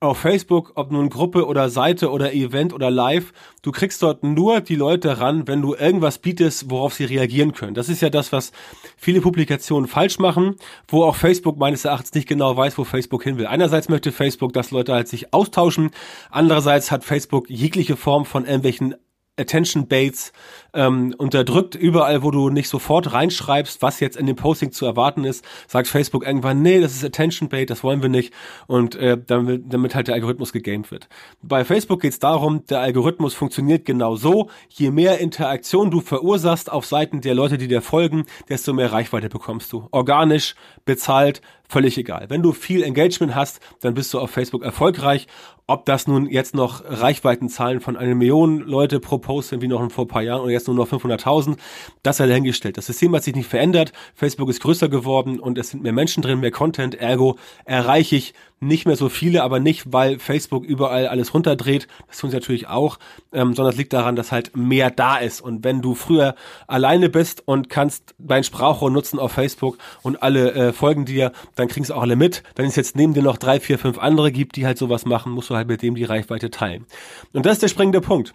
[0.04, 4.60] auf Facebook, ob nun Gruppe oder Seite oder Event oder Live, du kriegst dort nur
[4.60, 7.74] die Leute ran, wenn du irgendwas bietest, worauf sie reagieren können.
[7.74, 8.52] Das ist ja das, was
[8.96, 10.56] viele Publikationen falsch machen,
[10.88, 13.46] wo auch Facebook meines Erachtens nicht genau weiß, wo Facebook hin will.
[13.46, 15.90] Einerseits möchte Facebook, dass Leute halt sich austauschen,
[16.30, 18.94] andererseits hat Facebook jegliche Form von irgendwelchen
[19.36, 20.32] Attention Baits
[20.74, 21.74] ähm, unterdrückt.
[21.74, 25.88] Überall, wo du nicht sofort reinschreibst, was jetzt in dem Posting zu erwarten ist, sagt
[25.88, 28.32] Facebook irgendwann, nee, das ist Attention Bait, das wollen wir nicht.
[28.66, 31.08] Und äh, damit, damit halt der Algorithmus gegamed wird.
[31.42, 34.50] Bei Facebook geht es darum, der Algorithmus funktioniert genau so.
[34.68, 39.28] Je mehr Interaktion du verursachst auf Seiten der Leute, die dir folgen, desto mehr Reichweite
[39.28, 39.88] bekommst du.
[39.90, 42.26] Organisch, bezahlt, völlig egal.
[42.28, 45.26] Wenn du viel Engagement hast, dann bist du auf Facebook erfolgreich.
[45.66, 49.90] Ob das nun jetzt noch Reichweitenzahlen von einer Million Leute pro Post sind, wie noch
[49.90, 51.56] vor ein paar Jahren oder jetzt nur noch 500.000,
[52.02, 52.76] das sei dahingestellt.
[52.76, 53.92] Das System hat sich nicht verändert.
[54.14, 56.94] Facebook ist größer geworden und es sind mehr Menschen drin, mehr Content.
[56.94, 62.18] Ergo erreiche ich nicht mehr so viele, aber nicht, weil Facebook überall alles runterdreht, das
[62.18, 62.98] tun sie natürlich auch,
[63.32, 65.40] ähm, sondern es liegt daran, dass halt mehr da ist.
[65.40, 66.34] Und wenn du früher
[66.66, 71.68] alleine bist und kannst dein Sprachrohr nutzen auf Facebook und alle äh, folgen dir, dann
[71.68, 72.42] kriegen es auch alle mit.
[72.56, 75.32] Wenn es jetzt neben dir noch drei, vier, fünf andere gibt, die halt sowas machen,
[75.32, 76.86] musst du halt mit dem die Reichweite teilen.
[77.32, 78.34] Und das ist der springende Punkt.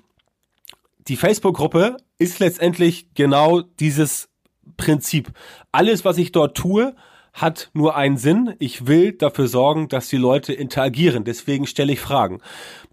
[1.08, 4.30] Die Facebook-Gruppe ist letztendlich genau dieses
[4.78, 5.32] Prinzip.
[5.72, 6.96] Alles, was ich dort tue,
[7.34, 8.56] hat nur einen Sinn.
[8.60, 11.24] Ich will dafür sorgen, dass die Leute interagieren.
[11.24, 12.42] Deswegen stelle ich Fragen.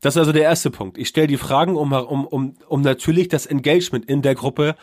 [0.01, 0.99] Das ist also der erste Punkt.
[0.99, 4.77] Ich stelle die Fragen, um, um, um, um natürlich das Engagement in der Gruppe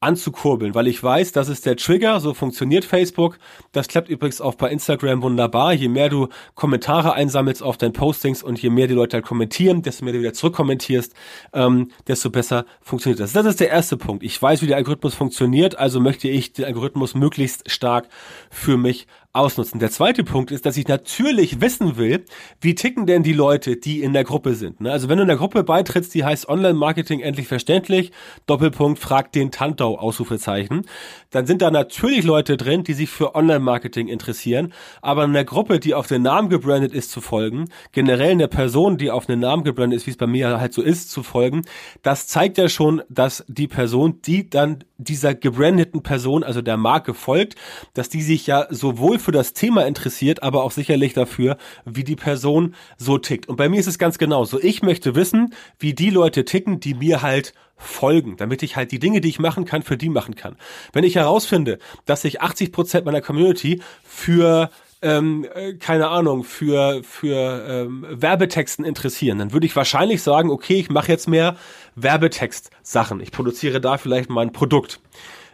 [0.00, 3.38] anzukurbeln, weil ich weiß, das ist der Trigger, so funktioniert Facebook.
[3.72, 5.74] Das klappt übrigens auch bei Instagram wunderbar.
[5.74, 9.82] Je mehr du Kommentare einsammelst auf deinen Postings und je mehr die Leute halt kommentieren,
[9.82, 11.14] desto mehr du wieder zurückkommentierst,
[11.52, 13.34] ähm, desto besser funktioniert das.
[13.34, 14.22] Das ist der erste Punkt.
[14.22, 18.08] Ich weiß, wie der Algorithmus funktioniert, also möchte ich den Algorithmus möglichst stark
[18.50, 19.78] für mich ausnutzen.
[19.78, 22.24] Der zweite Punkt ist, dass ich natürlich wissen will,
[22.60, 24.80] wie ticken denn die Leute, die in der Gruppe sind.
[24.80, 24.90] Ne?
[24.90, 28.10] Also wenn du in der Gruppe beitrittst, die heißt Online-Marketing endlich verständlich,
[28.46, 30.84] Doppelpunkt, frag den Tantau, Ausrufezeichen,
[31.30, 35.78] dann sind da natürlich Leute drin, die sich für Online-Marketing interessieren, aber in der Gruppe,
[35.78, 39.38] die auf den Namen gebrandet ist, zu folgen, generell in der Person, die auf den
[39.38, 41.62] Namen gebrandet ist, wie es bei mir halt so ist, zu folgen,
[42.02, 47.14] das zeigt ja schon, dass die Person, die dann dieser gebrandeten Person, also der Marke
[47.14, 47.56] folgt,
[47.94, 52.16] dass die sich ja sowohl für das Thema interessiert, aber auch sicherlich dafür, wie die
[52.16, 53.48] Person so tickt.
[53.48, 54.60] Und bei mir ist es ganz genauso.
[54.60, 58.98] Ich möchte wissen, wie die Leute ticken, die mir halt folgen, damit ich halt die
[58.98, 60.56] Dinge, die ich machen kann, für die machen kann.
[60.92, 64.70] Wenn ich herausfinde, dass sich 80 Prozent meiner Community für
[65.02, 70.74] ähm, äh, keine Ahnung, für, für ähm, Werbetexten interessieren, dann würde ich wahrscheinlich sagen, okay,
[70.74, 71.56] ich mache jetzt mehr
[71.96, 73.20] Werbetext-Sachen.
[73.20, 75.00] Ich produziere da vielleicht mal ein Produkt.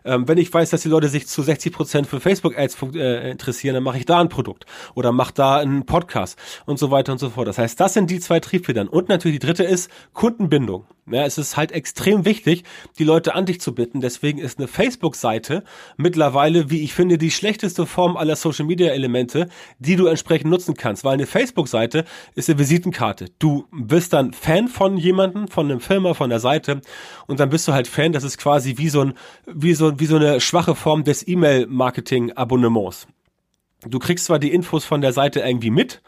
[0.07, 3.75] Ähm, wenn ich weiß, dass die Leute sich zu 60 Prozent für Facebook-Ads äh, interessieren,
[3.75, 4.65] dann mache ich da ein Produkt
[4.95, 7.49] oder mache da einen Podcast und so weiter und so fort.
[7.49, 8.89] Das heißt, das sind die zwei Triebfedern.
[8.89, 10.87] Und natürlich die dritte ist Kundenbindung.
[11.09, 12.65] Ja, es ist halt extrem wichtig,
[12.99, 14.01] die Leute an dich zu bitten.
[14.01, 15.63] Deswegen ist eine Facebook-Seite
[15.97, 21.05] mittlerweile, wie ich finde, die schlechteste Form aller Social-Media-Elemente, die du entsprechend nutzen kannst.
[21.05, 23.27] Weil eine Facebook-Seite ist eine Visitenkarte.
[23.39, 26.81] Du bist dann Fan von jemandem, von einem Firma, von der Seite
[27.29, 28.11] und dann bist du halt Fan.
[28.11, 29.15] Das ist quasi wie so ein,
[29.47, 33.07] wie so, wie so eine schwache Form des E-Mail-Marketing-Abonnements.
[33.83, 36.03] Du kriegst zwar die Infos von der Seite irgendwie mit,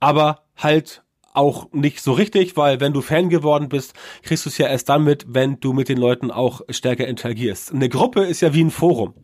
[0.00, 1.01] aber halt
[1.32, 4.88] auch nicht so richtig, weil wenn du Fan geworden bist, kriegst du es ja erst
[4.88, 7.72] dann mit, wenn du mit den Leuten auch stärker interagierst.
[7.72, 9.14] Eine Gruppe ist ja wie ein Forum.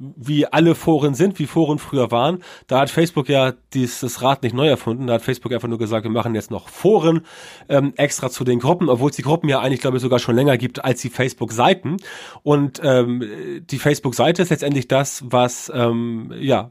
[0.00, 2.44] Wie alle Foren sind, wie Foren früher waren.
[2.68, 5.08] Da hat Facebook ja dieses Rad nicht neu erfunden.
[5.08, 7.22] Da hat Facebook einfach nur gesagt, wir machen jetzt noch Foren
[7.68, 10.36] ähm, extra zu den Gruppen, obwohl es die Gruppen ja eigentlich, glaube ich, sogar schon
[10.36, 11.96] länger gibt als die Facebook-Seiten.
[12.44, 13.24] Und ähm,
[13.68, 16.70] die Facebook-Seite ist letztendlich das, was ähm, ja,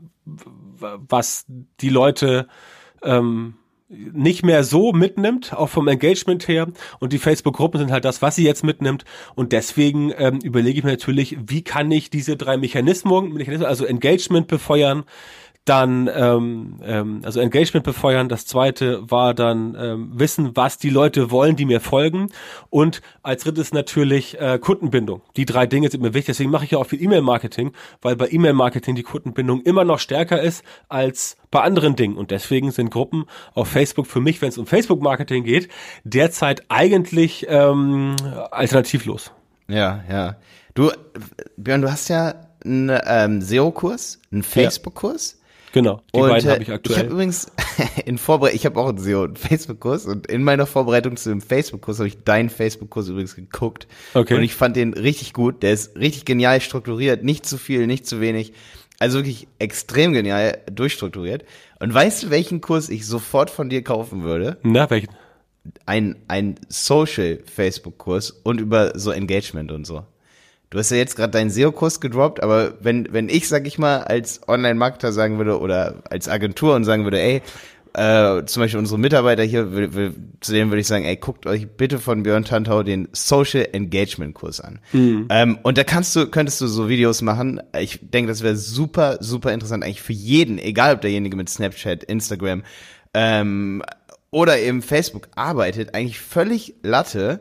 [0.80, 1.46] was
[1.82, 2.48] die Leute
[3.04, 3.56] ähm,
[3.90, 6.68] nicht mehr so mitnimmt, auch vom Engagement her.
[7.00, 9.06] Und die Facebook-Gruppen sind halt das, was sie jetzt mitnimmt.
[9.36, 14.48] Und deswegen ähm, überlege ich mir natürlich, wie kann ich diese drei Mechanismen, also Engagement
[14.48, 15.06] befeuern,
[15.68, 18.30] dann ähm, ähm, also Engagement befeuern.
[18.30, 22.30] Das zweite war dann ähm, wissen, was die Leute wollen, die mir folgen.
[22.70, 25.22] Und als drittes natürlich äh, Kundenbindung.
[25.36, 26.36] Die drei Dinge sind mir wichtig.
[26.36, 30.42] Deswegen mache ich ja auch viel E-Mail-Marketing, weil bei E-Mail-Marketing die Kundenbindung immer noch stärker
[30.42, 32.18] ist als bei anderen Dingen.
[32.18, 35.70] Und deswegen sind Gruppen auf Facebook für mich, wenn es um Facebook-Marketing geht,
[36.04, 38.16] derzeit eigentlich ähm,
[38.52, 39.32] alternativlos.
[39.68, 40.38] Ja, ja.
[40.74, 40.92] Du,
[41.58, 45.40] Björn, du hast ja einen ähm, SEO-Kurs, einen Facebook-Kurs.
[45.74, 46.98] Genau, die und, beiden habe ich aktuell.
[46.98, 47.52] Ich habe übrigens
[48.06, 52.00] in Vorbereitung, ich habe auch einen SEO Facebook-Kurs und in meiner Vorbereitung zu dem Facebook-Kurs
[52.00, 53.88] habe ich deinen Facebook-Kurs übrigens geguckt.
[54.14, 54.36] Okay.
[54.36, 55.64] Und ich fand den richtig gut.
[55.64, 58.54] Der ist richtig genial strukturiert, nicht zu viel, nicht zu wenig.
[59.00, 61.46] Also wirklich extrem genial durchstrukturiert.
[61.80, 64.58] Und weißt du, welchen Kurs ich sofort von dir kaufen würde?
[64.64, 65.10] Na, welchen?
[65.86, 70.06] Ein, ein Social Facebook-Kurs und über so Engagement und so.
[70.70, 74.00] Du hast ja jetzt gerade deinen SEO-Kurs gedroppt, aber wenn, wenn ich, sag ich mal,
[74.04, 77.42] als Online-Marketer sagen würde oder als Agentur und sagen würde, ey,
[77.94, 79.66] äh, zum Beispiel unsere Mitarbeiter hier,
[80.42, 84.36] zu denen würde ich sagen, ey, guckt euch bitte von Björn Tantau den Social Engagement
[84.36, 84.80] Kurs an.
[84.94, 85.28] Mhm.
[85.30, 87.62] Ähm, und da kannst du, könntest du so Videos machen.
[87.80, 92.04] Ich denke, das wäre super, super interessant eigentlich für jeden, egal ob derjenige mit Snapchat,
[92.04, 92.64] Instagram
[93.14, 93.82] ähm,
[94.30, 97.40] oder eben Facebook arbeitet, eigentlich völlig Latte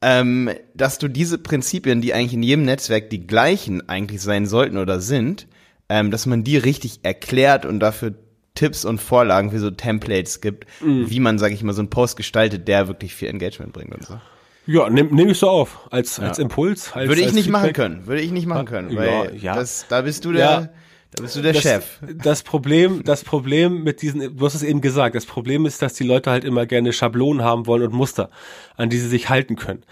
[0.00, 4.78] ähm, dass du diese Prinzipien, die eigentlich in jedem Netzwerk die gleichen eigentlich sein sollten
[4.78, 5.46] oder sind,
[5.88, 8.14] ähm, dass man die richtig erklärt und dafür
[8.54, 11.08] Tipps und Vorlagen für so Templates gibt, mhm.
[11.10, 14.04] wie man, sage ich mal, so einen Post gestaltet, der wirklich viel Engagement bringt und
[14.04, 14.20] so.
[14.66, 16.24] Ja, nehme nehm ich so auf, als, ja.
[16.24, 16.92] als Impuls.
[16.92, 17.62] Als, Würde ich als nicht Feedback.
[17.62, 19.54] machen können, würde ich nicht machen können, weil ja, ja.
[19.54, 20.68] Das, da bist du der, ja.
[21.12, 22.00] Da bist du der das, Chef.
[22.22, 25.94] Das Problem, das Problem mit diesen, du hast es eben gesagt, das Problem ist, dass
[25.94, 28.30] die Leute halt immer gerne Schablonen haben wollen und Muster,
[28.76, 29.84] an die sie sich halten können.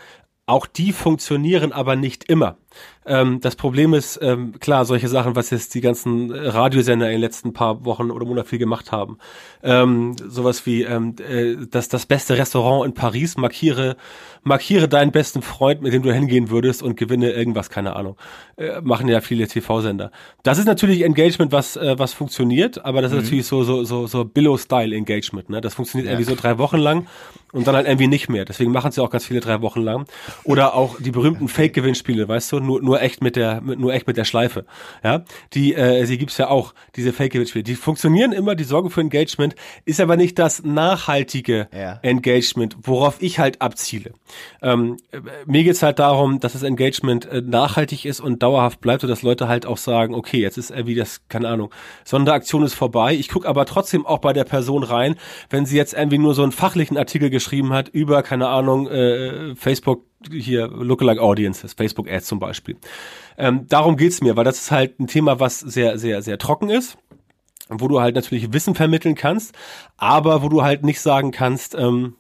[0.45, 2.59] Auch die funktionieren aber nicht immer.
[3.07, 7.21] Ähm, das Problem ist, ähm, klar, solche Sachen, was jetzt die ganzen Radiosender in den
[7.21, 9.19] letzten paar Wochen oder Monaten viel gemacht haben.
[9.63, 13.97] Ähm, sowas wie ähm, äh, das, das beste Restaurant in Paris, markiere,
[14.43, 18.17] markiere deinen besten Freund, mit dem du hingehen würdest und gewinne irgendwas, keine Ahnung.
[18.57, 20.11] Äh, machen ja viele TV-Sender.
[20.43, 23.23] Das ist natürlich Engagement, was, äh, was funktioniert, aber das ist mhm.
[23.25, 25.49] natürlich so, so, so, so Billow-Style-Engagement.
[25.49, 25.61] Ne?
[25.61, 26.13] Das funktioniert ja.
[26.13, 27.07] irgendwie so drei Wochen lang
[27.53, 28.45] und dann halt irgendwie nicht mehr.
[28.45, 30.07] Deswegen machen sie auch ganz viele drei Wochen lang.
[30.45, 32.61] Oder auch die berühmten Fake-Gewinnspiele, weißt du?
[32.61, 34.65] nur, nur echt mit der, nur echt mit der Schleife.
[35.03, 37.63] Ja, die, äh, sie gibt's ja auch, diese Fake-Spiele.
[37.63, 39.55] Die funktionieren immer, die sorgen für Engagement,
[39.85, 41.99] ist aber nicht das nachhaltige ja.
[42.03, 44.13] Engagement, worauf ich halt abziele.
[44.63, 44.97] Ähm,
[45.47, 49.23] mir geht's halt darum, dass das Engagement äh, nachhaltig ist und dauerhaft bleibt und dass
[49.23, 51.71] Leute halt auch sagen, okay, jetzt ist irgendwie das, keine Ahnung,
[52.05, 53.15] Sonderaktion ist vorbei.
[53.15, 55.17] Ich gucke aber trotzdem auch bei der Person rein,
[55.51, 59.55] wenn sie jetzt irgendwie nur so einen fachlichen Artikel geschrieben hat über, keine Ahnung, äh,
[59.55, 62.77] Facebook hier Lookalike Audiences, Facebook Ads zum Beispiel.
[63.39, 66.71] Ähm, darum geht's mir, weil das ist halt ein Thema, was sehr, sehr, sehr trocken
[66.71, 66.97] ist,
[67.69, 69.55] wo du halt natürlich Wissen vermitteln kannst,
[69.97, 72.15] aber wo du halt nicht sagen kannst, ähm,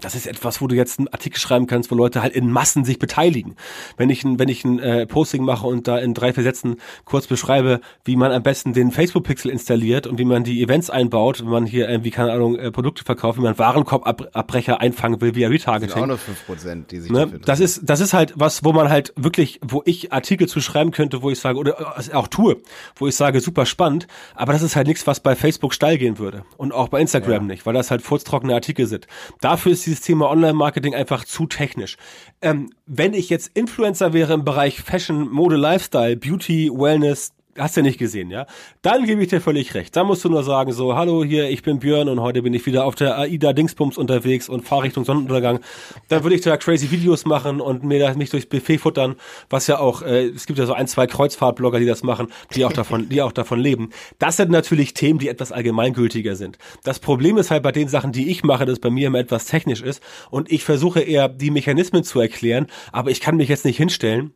[0.00, 2.84] das ist etwas, wo du jetzt einen Artikel schreiben kannst, wo Leute halt in Massen
[2.84, 3.56] sich beteiligen.
[3.96, 6.76] Wenn ich ein, wenn ich ein äh, Posting mache und da in drei, vier Sätzen
[7.04, 11.40] kurz beschreibe, wie man am besten den Facebook-Pixel installiert und wie man die Events einbaut,
[11.40, 15.48] wenn man hier irgendwie, keine Ahnung, äh, Produkte verkauft, wie man Warenkorbabbrecher einfangen will via
[15.48, 15.88] Retargeting.
[15.88, 17.40] Das sind auch nur fünf Prozent, die sich ne?
[17.44, 20.90] Das ist, das ist halt was, wo man halt wirklich, wo ich Artikel zu schreiben
[20.90, 22.58] könnte, wo ich sage, oder äh, auch tue,
[22.96, 26.18] wo ich sage, super spannend, aber das ist halt nichts, was bei Facebook steil gehen
[26.18, 26.44] würde.
[26.56, 27.54] Und auch bei Instagram ja.
[27.54, 29.06] nicht, weil das halt furztrockene Artikel sind.
[29.40, 31.96] Dafür ist ist dieses Thema Online-Marketing einfach zu technisch.
[32.40, 37.82] Ähm, wenn ich jetzt Influencer wäre im Bereich Fashion, Mode, Lifestyle, Beauty, Wellness, hast du
[37.82, 38.46] nicht gesehen, ja?
[38.82, 39.96] Dann gebe ich dir völlig recht.
[39.96, 42.64] Da musst du nur sagen so, hallo hier, ich bin Björn und heute bin ich
[42.66, 45.60] wieder auf der AIDA Dingsbums unterwegs und fahre Richtung Sonnenuntergang.
[46.08, 49.16] Dann würde ich da crazy Videos machen und mir da mich durchs Buffet futtern,
[49.48, 52.64] was ja auch, äh, es gibt ja so ein, zwei Kreuzfahrtblogger, die das machen, die
[52.64, 53.90] auch davon, die auch davon leben.
[54.18, 56.58] Das sind natürlich Themen, die etwas allgemeingültiger sind.
[56.84, 59.46] Das Problem ist halt bei den Sachen, die ich mache, dass bei mir immer etwas
[59.46, 63.64] technisch ist und ich versuche eher die Mechanismen zu erklären, aber ich kann mich jetzt
[63.64, 64.34] nicht hinstellen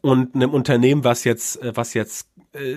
[0.00, 2.74] und einem Unternehmen, was jetzt, äh, was jetzt äh,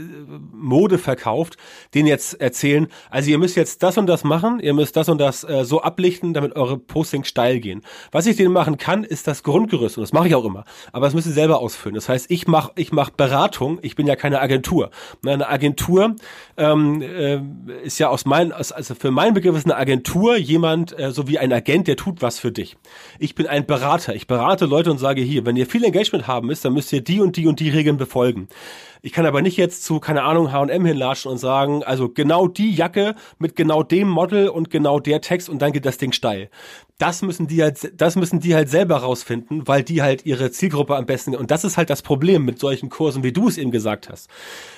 [0.51, 1.57] Mode verkauft,
[1.93, 5.17] denen jetzt erzählen, also ihr müsst jetzt das und das machen, ihr müsst das und
[5.17, 7.81] das äh, so ablichten, damit eure Postings steil gehen.
[8.11, 11.07] Was ich denen machen kann, ist das Grundgerüst und das mache ich auch immer, aber
[11.07, 11.95] das müssen sie selber ausfüllen.
[11.95, 14.91] Das heißt, ich mache ich mach Beratung, ich bin ja keine Agentur.
[15.25, 16.15] Eine Agentur
[16.55, 17.41] ähm, äh,
[17.83, 21.39] ist ja aus meinen, also für meinen Begriff ist eine Agentur jemand, äh, so wie
[21.39, 22.77] ein Agent, der tut was für dich.
[23.17, 26.47] Ich bin ein Berater, ich berate Leute und sage hier, wenn ihr viel Engagement haben
[26.47, 28.47] müsst, dann müsst ihr die und die und die Regeln befolgen.
[29.05, 32.71] Ich kann aber nicht jetzt zu, keine Ahnung, H&M hinlatschen und sagen, also genau die
[32.73, 36.49] Jacke mit genau dem Model und genau der Text und dann geht das Ding steil.
[36.97, 40.95] Das müssen die halt, das müssen die halt selber rausfinden, weil die halt ihre Zielgruppe
[40.95, 43.71] am besten, und das ist halt das Problem mit solchen Kursen, wie du es eben
[43.71, 44.29] gesagt hast.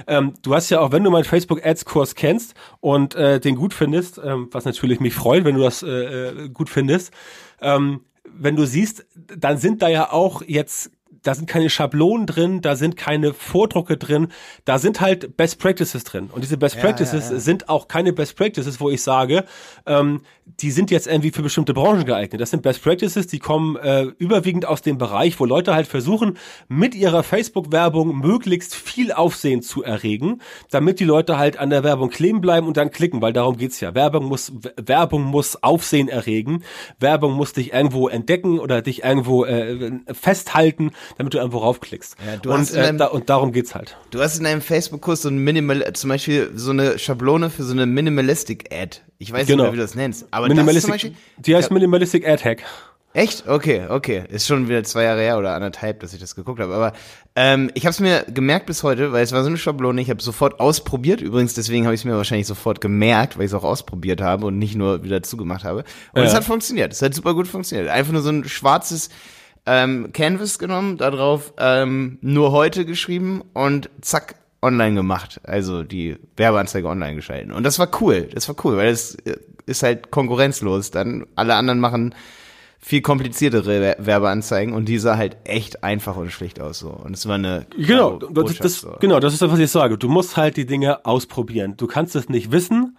[0.07, 3.55] Ähm, du hast ja auch, wenn du meinen Facebook Ads Kurs kennst und äh, den
[3.55, 7.11] gut findest, ähm, was natürlich mich freut, wenn du das äh, äh gut findest,
[7.61, 8.01] ähm,
[8.37, 10.91] wenn du siehst, dann sind da ja auch jetzt
[11.23, 14.27] da sind keine Schablonen drin, da sind keine Vordrucke drin,
[14.65, 16.29] da sind halt Best Practices drin.
[16.31, 17.39] Und diese Best ja, Practices ja, ja.
[17.39, 19.45] sind auch keine Best Practices, wo ich sage,
[19.85, 20.21] ähm,
[20.59, 22.39] die sind jetzt irgendwie für bestimmte Branchen geeignet.
[22.39, 26.37] Das sind Best Practices, die kommen äh, überwiegend aus dem Bereich, wo Leute halt versuchen,
[26.67, 32.09] mit ihrer Facebook-Werbung möglichst viel Aufsehen zu erregen, damit die Leute halt an der Werbung
[32.09, 33.95] kleben bleiben und dann klicken, weil darum geht's ja.
[33.95, 36.63] Werbung muss, Werbung muss Aufsehen erregen,
[36.99, 42.15] Werbung muss dich irgendwo entdecken oder dich irgendwo äh, festhalten, damit du irgendwo raufklickst.
[42.25, 43.97] Ja, du und, hast äh, deinem, da, und darum geht's halt.
[44.11, 47.73] Du hast in deinem Facebook-Kurs so ein Minimal, zum Beispiel so eine Schablone für so
[47.73, 49.01] eine Minimalistic-Ad.
[49.17, 49.63] Ich weiß genau.
[49.63, 50.27] nicht mehr, wie du das nennst.
[50.31, 52.63] Aber Minimalistic, das zum Beispiel, die heißt Minimalistic Ad Hack.
[53.15, 53.47] Echt?
[53.47, 54.25] Okay, okay.
[54.27, 56.75] Ist schon wieder zwei Jahre her oder anderthalb, dass ich das geguckt habe.
[56.75, 56.91] Aber
[57.37, 60.01] ähm, ich habe es mir gemerkt bis heute, weil es war so eine Schablone.
[60.01, 61.21] Ich habe sofort ausprobiert.
[61.21, 64.47] Übrigens, deswegen habe ich es mir wahrscheinlich sofort gemerkt, weil ich es auch ausprobiert habe
[64.47, 65.85] und nicht nur wieder zugemacht habe.
[66.11, 66.27] Und ja.
[66.27, 66.91] es hat funktioniert.
[66.91, 67.87] Es hat super gut funktioniert.
[67.87, 69.07] Einfach nur so ein schwarzes
[69.65, 75.39] ähm, Canvas genommen, darauf ähm, nur heute geschrieben und zack, online gemacht.
[75.43, 77.51] Also die Werbeanzeige online geschalten.
[77.51, 78.29] Und das war cool.
[78.33, 79.17] Das war cool, weil es
[79.65, 80.91] ist halt konkurrenzlos.
[80.91, 82.15] Dann alle anderen machen
[82.79, 86.89] viel kompliziertere Werbeanzeigen und die sah halt echt einfach und schlicht aus so.
[86.89, 88.95] Und es war eine genau, das, das, so.
[88.99, 89.97] genau, das ist das, was ich sage.
[89.97, 91.77] Du musst halt die Dinge ausprobieren.
[91.77, 92.95] Du kannst es nicht wissen,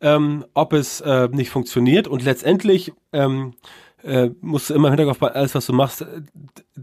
[0.00, 3.54] ähm, ob es äh, nicht funktioniert und letztendlich ähm,
[4.04, 6.04] äh, musst du immer im Hinterkopf bei alles, was du machst,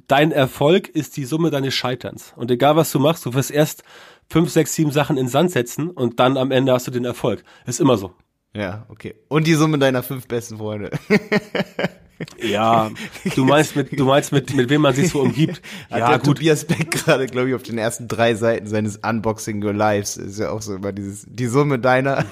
[0.08, 2.34] dein Erfolg ist die Summe deines Scheiterns.
[2.36, 3.84] Und egal was du machst, du wirst erst
[4.28, 7.44] fünf, sechs, sieben Sachen in Sand setzen und dann am Ende hast du den Erfolg.
[7.66, 8.14] Ist immer so.
[8.54, 9.16] Ja, okay.
[9.28, 10.92] Und die Summe deiner fünf besten Freunde.
[12.42, 12.92] Ja,
[13.36, 15.62] du meinst mit, du meinst mit, mit wem man sich so umgibt.
[15.90, 16.26] Hat ja, gut.
[16.26, 20.40] Tobias Beck gerade, glaube ich, auf den ersten drei Seiten seines Unboxing Your Lives ist
[20.40, 22.26] ja auch so immer dieses, die Summe deiner.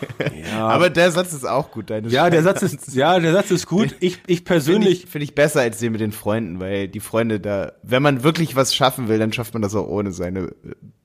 [0.52, 0.68] Ja.
[0.68, 3.68] Aber der Satz ist auch gut, deine Ja, der Satz ist, ja, der Satz ist
[3.68, 3.96] gut.
[4.00, 5.02] Ich, ich persönlich.
[5.02, 8.02] Finde ich, find ich besser als den mit den Freunden, weil die Freunde da, wenn
[8.02, 10.54] man wirklich was schaffen will, dann schafft man das auch ohne seine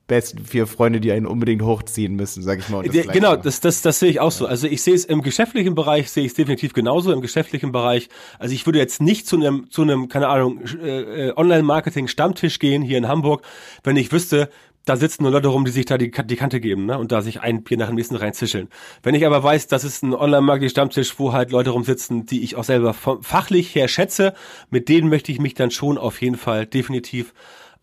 [0.06, 2.82] besten vier Freunde, die einen unbedingt hochziehen müssen, sag ich mal.
[2.82, 4.46] Das genau, das, das, das sehe ich auch so.
[4.46, 8.08] Also ich sehe es im geschäftlichen Bereich, sehe ich es definitiv genauso im geschäftlichen Bereich.
[8.38, 12.98] Also ich würde jetzt nicht zu einem, zu einem, keine Ahnung, äh, Online-Marketing-Stammtisch gehen hier
[12.98, 13.42] in Hamburg,
[13.82, 14.50] wenn ich wüsste,
[14.84, 16.98] da sitzen nur Leute rum, die sich da die, die Kante geben, ne?
[16.98, 18.68] Und da sich ein Bier nach dem nächsten reinzischeln.
[19.02, 22.64] Wenn ich aber weiß, das ist ein Online-Marketing-Stammtisch, wo halt Leute rumsitzen, die ich auch
[22.64, 24.34] selber fachlich her schätze,
[24.68, 27.32] mit denen möchte ich mich dann schon auf jeden Fall definitiv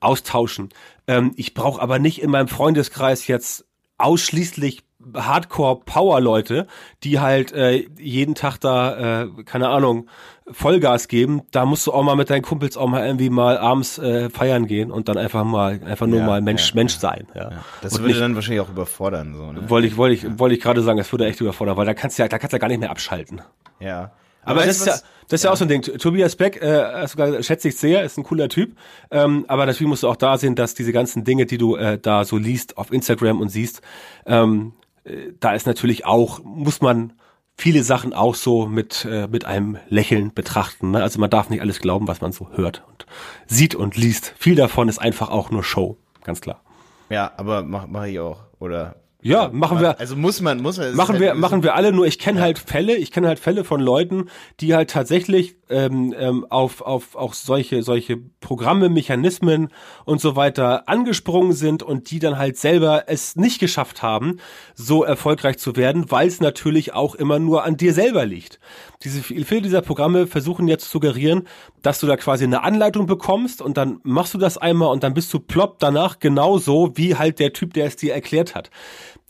[0.01, 0.69] austauschen.
[1.07, 3.65] Ähm, ich brauche aber nicht in meinem Freundeskreis jetzt
[3.97, 4.83] ausschließlich
[5.15, 6.67] Hardcore-Power-Leute,
[7.03, 10.07] die halt äh, jeden Tag da, äh, keine Ahnung,
[10.51, 11.41] Vollgas geben.
[11.51, 14.67] Da musst du auch mal mit deinen Kumpels auch mal irgendwie mal abends äh, feiern
[14.67, 17.27] gehen und dann einfach mal, einfach nur ja, mal Mensch, ja, Mensch sein.
[17.33, 17.51] Ja.
[17.51, 17.65] ja.
[17.81, 19.33] Das und würde nicht, dann wahrscheinlich auch überfordern.
[19.33, 19.69] So, ne?
[19.69, 22.17] Wollte ich, wollte ich, wollte ich gerade sagen, das würde echt überfordern, weil da kannst
[22.17, 23.41] du ja, da kannst du ja gar nicht mehr abschalten.
[23.79, 24.11] Ja.
[24.43, 24.93] Aber, das, ist ja,
[25.27, 25.81] das ist ja, auch so ein Ding.
[25.81, 28.75] Tobias Beck, äh, sogar schätze ich sehr, ist ein cooler Typ.
[29.11, 31.99] Ähm, aber natürlich musst du auch da sehen, dass diese ganzen Dinge, die du äh,
[31.99, 33.81] da so liest auf Instagram und siehst,
[34.25, 34.73] ähm,
[35.03, 37.13] äh, da ist natürlich auch, muss man
[37.57, 40.91] viele Sachen auch so mit, äh, mit einem Lächeln betrachten.
[40.91, 41.03] Ne?
[41.03, 43.05] Also man darf nicht alles glauben, was man so hört und
[43.45, 44.33] sieht und liest.
[44.37, 46.61] Viel davon ist einfach auch nur Show, ganz klar.
[47.09, 48.39] Ja, aber mach, mach ich auch.
[48.59, 49.99] Oder ja, machen wir.
[49.99, 50.95] Also muss man, muss man.
[50.95, 51.91] Machen wir, halt machen wir alle.
[51.91, 52.45] Nur ich kenne ja.
[52.45, 52.95] halt Fälle.
[52.95, 57.83] Ich kenne halt Fälle von Leuten, die halt tatsächlich ähm, ähm, auf auf auch solche
[57.83, 59.69] solche Programme, Mechanismen
[60.05, 64.37] und so weiter angesprungen sind und die dann halt selber es nicht geschafft haben,
[64.75, 68.59] so erfolgreich zu werden, weil es natürlich auch immer nur an dir selber liegt.
[69.03, 71.47] Diese viele dieser Programme versuchen jetzt zu suggerieren,
[71.81, 75.13] dass du da quasi eine Anleitung bekommst und dann machst du das einmal und dann
[75.13, 78.69] bist du plopp danach genauso wie halt der Typ, der es dir erklärt hat.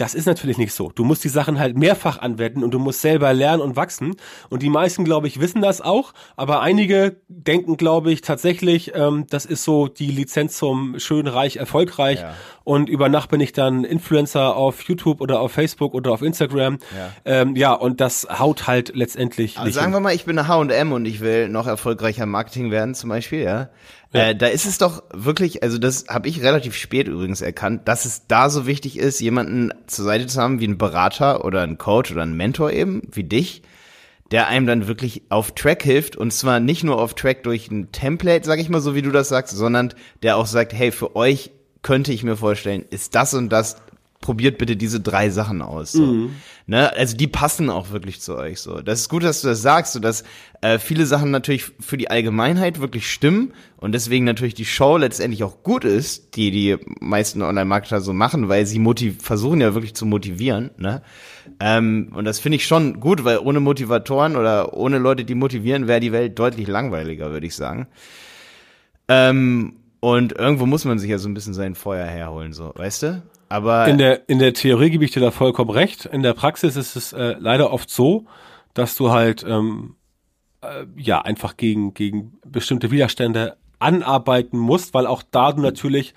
[0.02, 0.92] Das ist natürlich nicht so.
[0.96, 4.16] Du musst die Sachen halt mehrfach anwenden und du musst selber lernen und wachsen.
[4.50, 6.14] Und die meisten, glaube ich, wissen das auch.
[6.36, 11.58] Aber einige denken, glaube ich, tatsächlich, ähm, das ist so die Lizenz zum schön, reich,
[11.58, 12.22] erfolgreich.
[12.22, 12.34] Ja.
[12.64, 16.80] Und über Nacht bin ich dann Influencer auf YouTube oder auf Facebook oder auf Instagram.
[16.98, 19.60] Ja, ähm, ja und das haut halt letztendlich.
[19.60, 19.94] Also sagen hin.
[19.94, 23.44] wir mal, ich bin eine H&M und ich will noch erfolgreicher Marketing werden zum Beispiel,
[23.44, 23.70] ja.
[24.14, 24.30] Ja.
[24.30, 28.06] Äh, da ist es doch wirklich, also das habe ich relativ spät übrigens erkannt, dass
[28.06, 31.78] es da so wichtig ist, jemanden zur Seite zu haben wie ein Berater oder ein
[31.78, 33.62] Coach oder ein Mentor eben, wie dich,
[34.32, 37.92] der einem dann wirklich auf Track hilft und zwar nicht nur auf Track durch ein
[37.92, 39.94] Template, sag ich mal so, wie du das sagst, sondern
[40.24, 41.52] der auch sagt, hey, für euch
[41.82, 43.78] könnte ich mir vorstellen, ist das und das
[44.22, 45.92] probiert bitte diese drei Sachen aus.
[45.92, 46.04] So.
[46.04, 46.36] Mhm.
[46.68, 46.94] Ne?
[46.96, 48.60] Also die passen auch wirklich zu euch.
[48.60, 50.24] So, das ist gut, dass du das sagst, so dass
[50.62, 55.44] äh, viele Sachen natürlich für die Allgemeinheit wirklich stimmen und deswegen natürlich die Show letztendlich
[55.44, 59.96] auch gut ist, die die meisten Online-Marketer so machen, weil sie motiv versuchen ja wirklich
[59.96, 60.70] zu motivieren.
[60.78, 61.02] Ne?
[61.60, 65.88] Ähm, und das finde ich schon gut, weil ohne Motivatoren oder ohne Leute, die motivieren,
[65.88, 67.88] wäre die Welt deutlich langweiliger, würde ich sagen.
[69.08, 73.04] Ähm, und irgendwo muss man sich ja so ein bisschen sein Feuer herholen, so, weißt
[73.04, 73.24] du?
[73.52, 76.06] Aber in der in der Theorie gebe ich dir da vollkommen recht.
[76.06, 78.26] In der Praxis ist es äh, leider oft so,
[78.74, 79.96] dass du halt ähm,
[80.62, 86.14] äh, ja einfach gegen gegen bestimmte Widerstände anarbeiten musst, weil auch da du natürlich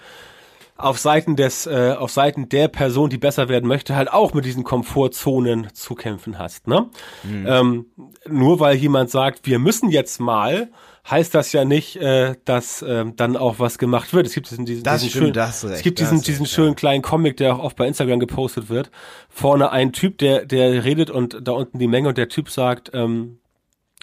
[0.76, 4.44] auf Seiten des äh, auf Seiten der Person, die besser werden möchte, halt auch mit
[4.44, 6.68] diesen Komfortzonen zu kämpfen hast.
[6.68, 6.88] Ne?
[7.24, 7.46] Mhm.
[7.48, 7.86] Ähm,
[8.28, 10.70] nur weil jemand sagt, wir müssen jetzt mal
[11.10, 14.26] heißt das ja nicht, äh, dass äh, dann auch was gemacht wird.
[14.26, 16.70] Es gibt diesen, diesen, das diesen stimmt, schönen, das recht, es gibt diesen, diesen schönen
[16.70, 16.74] ja.
[16.74, 18.90] kleinen Comic, der auch oft bei Instagram gepostet wird.
[19.28, 22.90] Vorne ein Typ, der, der redet und da unten die Menge und der Typ sagt,
[22.94, 23.38] ähm,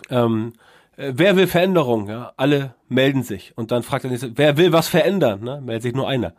[0.10, 0.54] ähm,
[0.98, 2.08] äh, wer will Veränderung?
[2.08, 3.54] Ja, alle melden sich.
[3.56, 5.44] Und dann fragt er nicht, wer will was verändern?
[5.44, 5.62] Ne?
[5.64, 6.34] Meldet sich nur einer.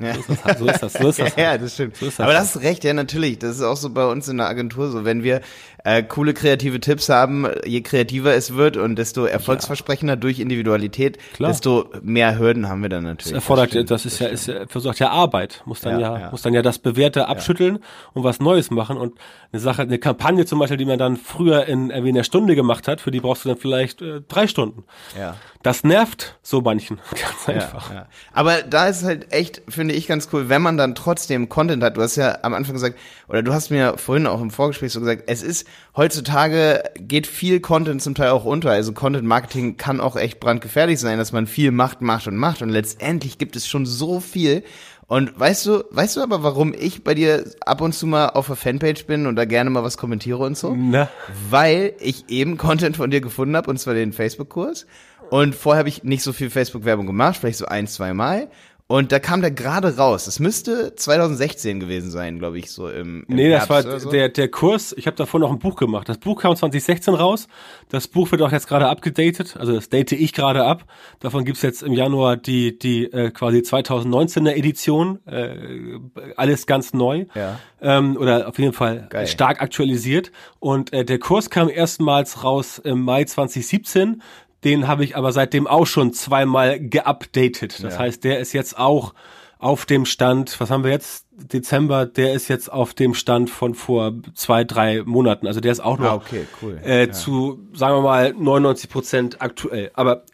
[0.00, 0.14] Ja.
[0.14, 0.92] So, ist das, so ist das.
[0.92, 1.36] So ist das.
[1.36, 1.96] ja, das stimmt.
[1.96, 3.38] So ist das Aber das ist recht, ja, natürlich.
[3.38, 5.04] Das ist auch so bei uns in der Agentur so.
[5.04, 5.40] Wenn wir
[5.84, 10.20] äh, coole kreative Tipps haben, je kreativer es wird und desto erfolgsversprechender ja.
[10.20, 11.50] durch Individualität, Klar.
[11.50, 13.32] desto mehr Hürden haben wir dann natürlich.
[13.32, 15.62] Das erfordert, das, das ist ja, ist ja, versucht ja Arbeit.
[15.64, 17.80] Muss dann ja, ja, muss dann ja das Bewährte abschütteln
[18.12, 19.18] und was Neues machen und
[19.52, 22.88] eine Sache, eine Kampagne zum Beispiel, die man dann früher in irgendwie einer Stunde gemacht
[22.88, 24.84] hat, für die brauchst du dann vielleicht äh, drei Stunden.
[25.18, 25.36] Ja.
[25.62, 26.98] Das nervt so manchen.
[27.10, 27.90] Ganz einfach.
[27.90, 28.06] Ja, ja.
[28.32, 31.96] Aber da ist halt echt, finde ich, ganz cool, wenn man dann trotzdem Content hat.
[31.96, 35.00] Du hast ja am Anfang gesagt, oder du hast mir vorhin auch im Vorgespräch so
[35.00, 35.66] gesagt, es ist
[35.96, 38.70] heutzutage geht viel Content zum Teil auch unter.
[38.70, 42.62] Also Content Marketing kann auch echt brandgefährlich sein, dass man viel macht, macht und macht.
[42.62, 44.62] Und letztendlich gibt es schon so viel.
[45.08, 48.46] Und weißt du, weißt du aber, warum ich bei dir ab und zu mal auf
[48.46, 50.76] der Fanpage bin und da gerne mal was kommentiere und so?
[50.78, 51.08] Na.
[51.50, 54.86] Weil ich eben Content von dir gefunden habe, und zwar den Facebook-Kurs.
[55.32, 58.48] Und vorher habe ich nicht so viel Facebook-Werbung gemacht, vielleicht so ein, zwei Mal.
[58.92, 60.26] Und da kam der gerade raus.
[60.26, 64.00] Es müsste 2016 gewesen sein, glaube ich, so im, im Nee, das Herbst war oder
[64.00, 64.10] so.
[64.10, 66.10] der, der Kurs, ich habe davor noch ein Buch gemacht.
[66.10, 67.48] Das Buch kam 2016 raus.
[67.88, 70.84] Das Buch wird auch jetzt gerade abgedatet, also das date ich gerade ab.
[71.20, 75.26] Davon gibt's jetzt im Januar die, die äh, quasi 2019er Edition.
[75.26, 75.98] Äh,
[76.36, 77.24] alles ganz neu.
[77.34, 77.60] Ja.
[77.80, 79.26] Ähm, oder auf jeden Fall Geil.
[79.26, 80.32] stark aktualisiert.
[80.60, 84.20] Und äh, der Kurs kam erstmals raus im Mai 2017.
[84.64, 87.82] Den habe ich aber seitdem auch schon zweimal geupdatet.
[87.82, 87.98] Das Ja.
[88.00, 89.14] heißt, der ist jetzt auch
[89.58, 91.26] auf dem Stand, was haben wir jetzt?
[91.30, 95.46] Dezember, der ist jetzt auf dem Stand von vor zwei, drei Monaten.
[95.46, 96.80] Also der ist auch noch Ah, okay, cool.
[96.84, 97.12] äh, Ja.
[97.12, 99.90] zu, sagen wir mal, 99 Prozent aktuell.
[99.94, 100.24] Aber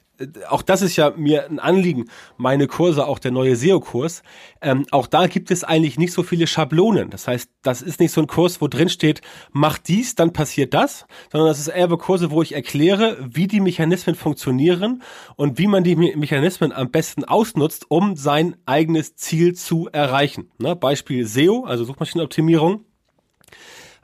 [0.49, 2.07] auch das ist ja mir ein Anliegen.
[2.37, 4.23] Meine Kurse, auch der neue SEO-Kurs,
[4.61, 7.11] ähm, auch da gibt es eigentlich nicht so viele Schablonen.
[7.11, 9.21] Das heißt, das ist nicht so ein Kurs, wo drin steht,
[9.53, 13.61] mach dies, dann passiert das, sondern das ist eher Kurse, wo ich erkläre, wie die
[13.61, 15.03] Mechanismen funktionieren
[15.37, 20.51] und wie man die Me Mechanismen am besten ausnutzt, um sein eigenes Ziel zu erreichen.
[20.59, 20.77] Ne?
[20.77, 22.85] Beispiel SEO, also Suchmaschinenoptimierung.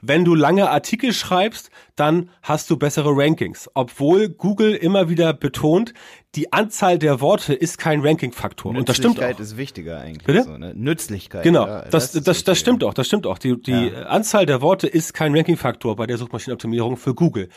[0.07, 3.71] Wenn du lange Artikel schreibst, dann hast du bessere Rankings.
[3.75, 5.95] Obwohl Google immer wieder betont,
[6.35, 8.75] die Anzahl der Worte ist kein Ranking-Faktor.
[8.75, 9.23] Und das stimmt auch.
[9.23, 10.25] Nützlichkeit ist wichtiger eigentlich.
[10.25, 10.43] Bitte?
[10.43, 10.73] So, ne?
[10.75, 11.43] Nützlichkeit.
[11.43, 12.55] Genau, ja, das, das, das, wichtiger.
[12.57, 13.39] stimmt auch, das stimmt auch.
[13.39, 14.03] Die, die Ja.
[14.07, 17.49] Anzahl der Worte ist kein Ranking-Faktor bei der Suchmaschinenoptimierung für Google.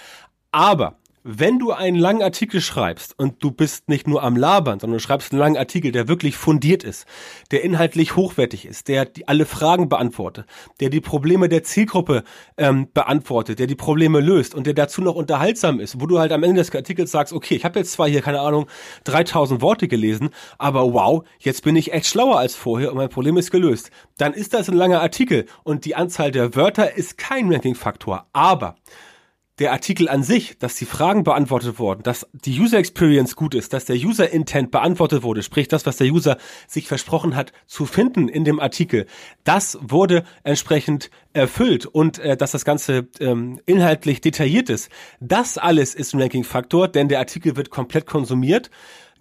[0.51, 0.97] Aber
[1.29, 5.03] wenn du einen langen Artikel schreibst und du bist nicht nur am Labern, sondern du
[5.03, 7.05] schreibst einen langen Artikel, der wirklich fundiert ist,
[7.51, 10.45] der inhaltlich hochwertig ist, der die, alle Fragen beantwortet,
[10.79, 12.23] der die Probleme der Zielgruppe
[12.55, 16.31] ähm, beantwortet, der die Probleme löst und der dazu noch unterhaltsam ist, wo du halt
[16.31, 18.67] am Ende des Artikels sagst, okay, ich habe jetzt zwar hier, keine Ahnung,
[19.03, 23.35] 3000 Worte gelesen, aber wow, jetzt bin ich echt schlauer als vorher und mein Problem
[23.35, 23.91] ist gelöst.
[24.17, 28.77] Dann ist das ein langer Artikel und die Anzahl der Wörter ist kein Ranking-Faktor, aber
[29.59, 33.73] der Artikel an sich, dass die Fragen beantwortet wurden, dass die User Experience gut ist,
[33.73, 36.37] dass der User Intent beantwortet wurde, sprich das, was der User
[36.67, 39.07] sich versprochen hat zu finden in dem Artikel,
[39.43, 44.89] das wurde entsprechend erfüllt und äh, dass das Ganze ähm, inhaltlich detailliert ist.
[45.19, 48.69] Das alles ist ein Ranking-Faktor, denn der Artikel wird komplett konsumiert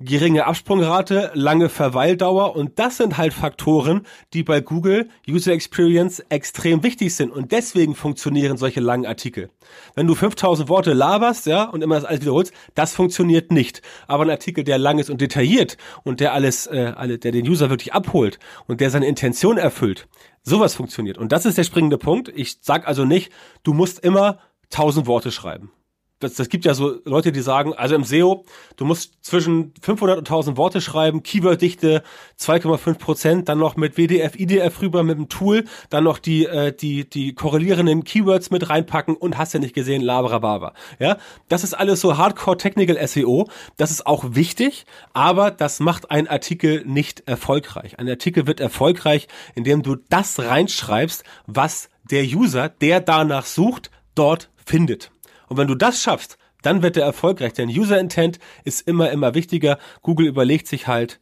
[0.00, 6.82] geringe Absprungrate, lange Verweildauer und das sind halt Faktoren, die bei Google User Experience extrem
[6.82, 9.50] wichtig sind und deswegen funktionieren solche langen Artikel.
[9.94, 13.82] Wenn du 5000 Worte laberst, ja, und immer das alles wiederholst, das funktioniert nicht.
[14.06, 17.48] Aber ein Artikel, der lang ist und detailliert und der alles, äh, alle, der den
[17.48, 20.08] User wirklich abholt und der seine Intention erfüllt,
[20.42, 21.18] sowas funktioniert.
[21.18, 22.30] Und das ist der springende Punkt.
[22.34, 23.32] Ich sag also nicht,
[23.62, 24.38] du musst immer
[24.70, 25.70] 1000 Worte schreiben
[26.18, 28.44] das, das gibt ja so Leute, die sagen, also im SEO,
[28.76, 32.02] du musst zwischen 500 und 1000 Worte schreiben, Keyworddichte
[32.40, 36.74] 2,5 Prozent, dann noch mit WDF, IDF rüber mit dem Tool, dann noch die, äh,
[36.74, 40.72] die, die korrelierenden Keywords mit reinpacken und hast ja nicht gesehen, laberababa.
[40.98, 43.48] Ja, das ist alles so Hardcore Technical SEO.
[43.76, 47.98] Das ist auch wichtig, aber das macht ein Artikel nicht erfolgreich.
[47.98, 54.48] Ein Artikel wird erfolgreich, indem du das reinschreibst, was der User, der danach sucht, dort
[54.64, 55.10] findet.
[55.48, 57.52] Und wenn du das schaffst, dann wird er erfolgreich.
[57.52, 59.78] Denn User Intent ist immer, immer wichtiger.
[60.02, 61.20] Google überlegt sich halt,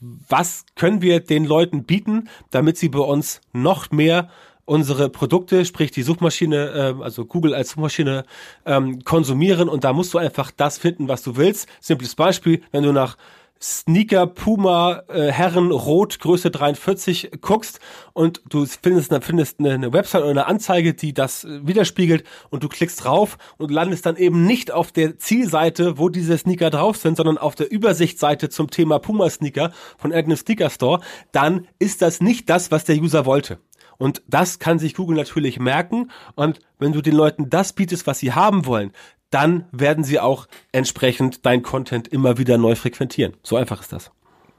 [0.00, 4.28] was können wir den Leuten bieten, damit sie bei uns noch mehr
[4.64, 8.24] unsere Produkte, sprich die Suchmaschine, äh, also Google als Suchmaschine
[8.64, 9.68] ähm, konsumieren.
[9.68, 11.68] Und da musst du einfach das finden, was du willst.
[11.80, 13.16] Simples Beispiel, wenn du nach
[13.62, 17.78] Sneaker Puma äh, Herren Rot Größe 43 guckst
[18.12, 22.64] und du findest, findest eine, eine Website oder eine Anzeige, die das äh, widerspiegelt und
[22.64, 26.96] du klickst drauf und landest dann eben nicht auf der Zielseite, wo diese Sneaker drauf
[26.96, 31.00] sind, sondern auf der Übersichtsseite zum Thema Puma Sneaker von irgendeinem Sneaker Store,
[31.30, 33.58] dann ist das nicht das, was der User wollte.
[33.98, 36.10] Und das kann sich Google natürlich merken.
[36.34, 38.90] Und wenn du den Leuten das bietest, was sie haben wollen,
[39.32, 43.34] dann werden sie auch entsprechend dein Content immer wieder neu frequentieren.
[43.42, 44.10] So einfach ist das.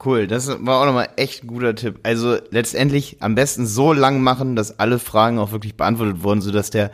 [0.04, 2.00] Cool, das war auch nochmal echt ein guter Tipp.
[2.02, 6.68] Also letztendlich am besten so lang machen, dass alle Fragen auch wirklich beantwortet wurden, sodass
[6.70, 6.90] der,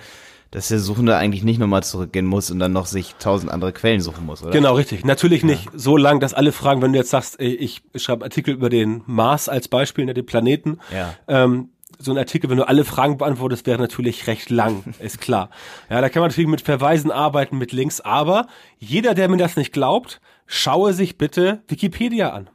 [0.52, 4.00] dass der Suchende eigentlich nicht nochmal zurückgehen muss und dann noch sich tausend andere Quellen
[4.00, 4.52] suchen muss, oder?
[4.52, 5.04] Genau, richtig.
[5.04, 8.68] Natürlich nicht so lang, dass alle Fragen, wenn du jetzt sagst, ich schreibe Artikel über
[8.68, 11.14] den Mars als Beispiel, ne, den Planeten, Ja.
[11.26, 15.50] ähm, so ein Artikel, wenn du alle Fragen beantwortest, wäre natürlich recht lang, ist klar.
[15.88, 18.46] Ja, da kann man natürlich mit Verweisen arbeiten, mit Links, aber
[18.78, 22.50] jeder, der mir das nicht glaubt, schaue sich bitte Wikipedia an.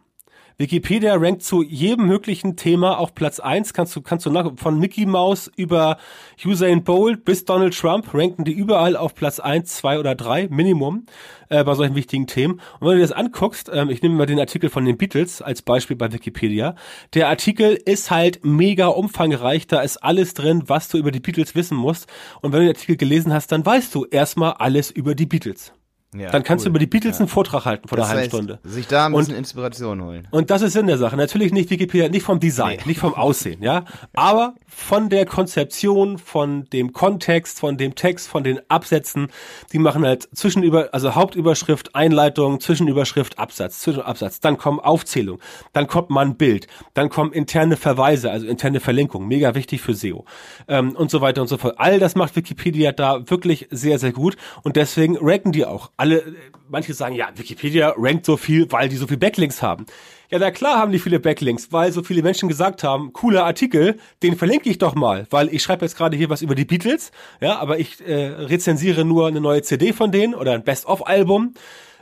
[0.57, 3.73] Wikipedia rankt zu jedem möglichen Thema auf Platz eins.
[3.73, 5.97] Kannst du, kannst du nach, von Mickey Mouse über
[6.45, 11.07] Usain Bolt bis Donald Trump ranken die überall auf Platz eins, zwei oder drei Minimum
[11.49, 12.61] äh, bei solchen wichtigen Themen.
[12.79, 15.41] Und wenn du dir das anguckst, ähm, ich nehme mal den Artikel von den Beatles
[15.41, 16.75] als Beispiel bei Wikipedia.
[17.13, 19.67] Der Artikel ist halt mega umfangreich.
[19.67, 22.07] Da ist alles drin, was du über die Beatles wissen musst.
[22.41, 25.73] Und wenn du den Artikel gelesen hast, dann weißt du erstmal alles über die Beatles.
[26.17, 26.65] Ja, dann kannst cool.
[26.65, 27.21] du über die Beatles ja.
[27.21, 28.59] einen Vortrag halten vor das einer halben Stunde.
[28.63, 30.27] Sich da ein bisschen und, Inspiration holen.
[30.31, 31.17] Und das ist Sinn der Sache.
[31.17, 32.89] Natürlich nicht Wikipedia, nicht vom Design, nee.
[32.89, 33.85] nicht vom Aussehen, ja.
[34.13, 39.27] Aber von der Konzeption, von dem Kontext, von dem Text, von den Absätzen.
[39.71, 44.41] Die machen halt Zwischenüber, also Hauptüberschrift, Einleitung, Zwischenüberschrift, Absatz, Zwischenabsatz.
[44.41, 45.39] Dann kommen Aufzählung,
[45.73, 49.93] dann kommt mal ein Bild, dann kommen interne Verweise, also interne Verlinkungen, mega wichtig für
[49.93, 50.25] SEO
[50.67, 51.75] ähm, und so weiter und so fort.
[51.77, 56.35] All das macht Wikipedia da wirklich sehr, sehr gut und deswegen ranken die auch alle,
[56.69, 59.85] manche sagen, ja, Wikipedia rankt so viel, weil die so viel Backlinks haben.
[60.29, 63.97] Ja, na klar haben die viele Backlinks, weil so viele Menschen gesagt haben, cooler Artikel,
[64.21, 67.11] den verlinke ich doch mal, weil ich schreibe jetzt gerade hier was über die Beatles,
[67.41, 71.53] ja, aber ich äh, rezensiere nur eine neue CD von denen oder ein Best-of-Album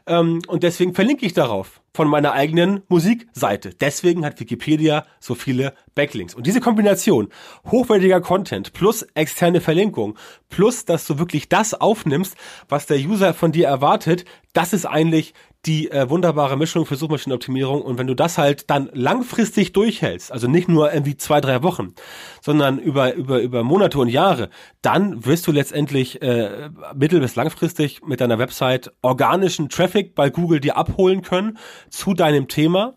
[0.08, 3.74] ähm, und deswegen verlinke ich darauf von meiner eigenen Musikseite.
[3.74, 6.34] Deswegen hat Wikipedia so viele Backlinks.
[6.34, 7.30] Und diese Kombination
[7.70, 10.18] hochwertiger Content plus externe Verlinkung
[10.50, 12.36] plus, dass du wirklich das aufnimmst,
[12.68, 15.34] was der User von dir erwartet, das ist eigentlich
[15.66, 17.82] die äh, wunderbare Mischung für Suchmaschinenoptimierung.
[17.82, 21.94] Und wenn du das halt dann langfristig durchhältst, also nicht nur irgendwie zwei, drei Wochen,
[22.42, 24.50] sondern über, über, über Monate und Jahre,
[24.82, 30.60] dann wirst du letztendlich äh, mittel- bis langfristig mit deiner Website organischen Traffic bei Google
[30.60, 31.58] dir abholen können
[31.90, 32.96] zu deinem Thema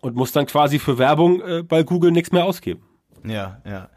[0.00, 2.82] und musst dann quasi für Werbung äh, bei Google nichts mehr ausgeben.
[3.24, 3.88] Ja, ja.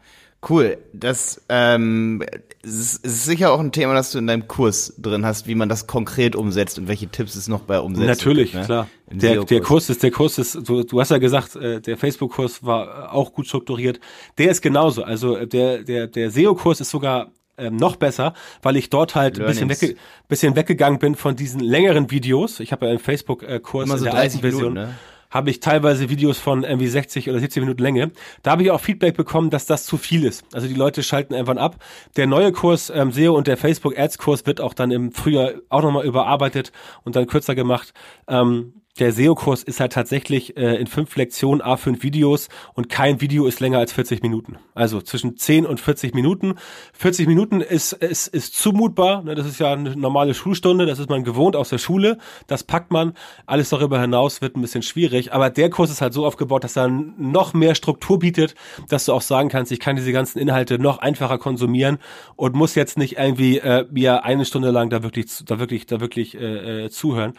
[0.48, 0.78] Cool.
[0.92, 2.22] Das ähm,
[2.62, 5.68] ist, ist sicher auch ein Thema, das du in deinem Kurs drin hast, wie man
[5.68, 8.66] das konkret umsetzt und welche Tipps es noch bei Umsetzung Natürlich, gibt, ne?
[8.66, 8.88] klar.
[9.10, 12.64] Der, der Kurs ist, der Kurs ist, du, du hast ja gesagt, äh, der Facebook-Kurs
[12.64, 14.00] war auch gut strukturiert.
[14.38, 15.04] Der ist genauso.
[15.04, 19.38] Also äh, der, der, der SEO-Kurs ist sogar ähm, noch besser, weil ich dort halt
[19.38, 22.58] ein bisschen, wegge bisschen weggegangen bin von diesen längeren Videos.
[22.58, 24.74] Ich habe ja einen Facebook-Kurs so in der alten Version.
[24.74, 24.94] Minuten, ne?
[25.32, 28.12] Habe ich teilweise Videos von irgendwie 60 oder 70 Minuten Länge.
[28.42, 30.44] Da habe ich auch Feedback bekommen, dass das zu viel ist.
[30.52, 31.76] Also die Leute schalten einfach ab.
[32.16, 35.52] Der neue Kurs ähm, SEO und der Facebook Ads Kurs wird auch dann im Frühjahr
[35.70, 36.70] auch nochmal überarbeitet
[37.02, 37.94] und dann kürzer gemacht.
[38.28, 43.46] Ähm, der SEO-Kurs ist halt tatsächlich äh, in fünf Lektionen A5 Videos und kein Video
[43.46, 44.58] ist länger als 40 Minuten.
[44.74, 46.56] Also zwischen 10 und 40 Minuten.
[46.92, 49.22] 40 Minuten ist, ist, ist zumutbar.
[49.22, 49.34] Ne?
[49.34, 50.84] Das ist ja eine normale Schulstunde.
[50.84, 52.18] Das ist man gewohnt aus der Schule.
[52.48, 53.14] Das packt man.
[53.46, 55.32] Alles darüber hinaus wird ein bisschen schwierig.
[55.32, 58.54] Aber der Kurs ist halt so aufgebaut, dass er noch mehr Struktur bietet,
[58.90, 61.96] dass du auch sagen kannst, ich kann diese ganzen Inhalte noch einfacher konsumieren
[62.36, 66.00] und muss jetzt nicht irgendwie äh, mir eine Stunde lang da wirklich, da wirklich, da
[66.00, 67.32] wirklich äh, äh, zuhören.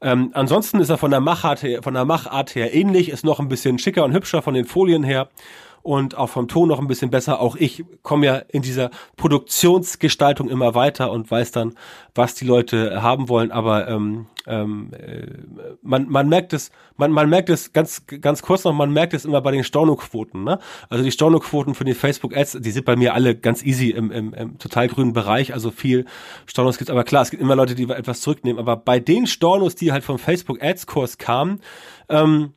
[0.00, 3.40] Ähm, ansonsten ist er von der Machart her, von der Machart her ähnlich, ist noch
[3.40, 5.28] ein bisschen schicker und hübscher von den Folien her
[5.82, 7.40] und auch vom Ton noch ein bisschen besser.
[7.40, 11.74] Auch ich komme ja in dieser Produktionsgestaltung immer weiter und weiß dann,
[12.14, 13.50] was die Leute haben wollen.
[13.50, 15.26] Aber ähm, ähm, äh,
[15.82, 19.24] man, man merkt es, man, man merkt es ganz, ganz kurz noch, man merkt es
[19.24, 20.42] immer bei den Stornoquoten.
[20.44, 20.58] Ne?
[20.88, 24.10] Also die Stornoquoten für die Facebook Ads, die sind bei mir alle ganz easy im,
[24.10, 25.52] im, im total grünen Bereich.
[25.52, 26.06] Also viel
[26.46, 28.58] Stornos gibt aber klar, es gibt immer Leute, die etwas zurücknehmen.
[28.58, 31.60] Aber bei den Stornos, die halt vom Facebook Ads Kurs kamen,
[32.08, 32.54] ähm,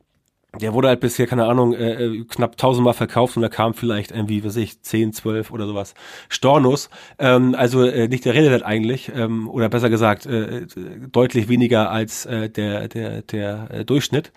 [0.60, 4.10] der wurde halt bisher, keine Ahnung, äh, äh knapp tausendmal verkauft und da kam vielleicht
[4.10, 5.94] irgendwie, was ich, zehn, zwölf oder sowas
[6.28, 6.90] Stornos.
[7.18, 10.66] Ähm, also äh, nicht der Rede eigentlich, ähm, oder besser gesagt, äh,
[11.10, 14.30] deutlich weniger als äh, der, der, der äh, Durchschnitt.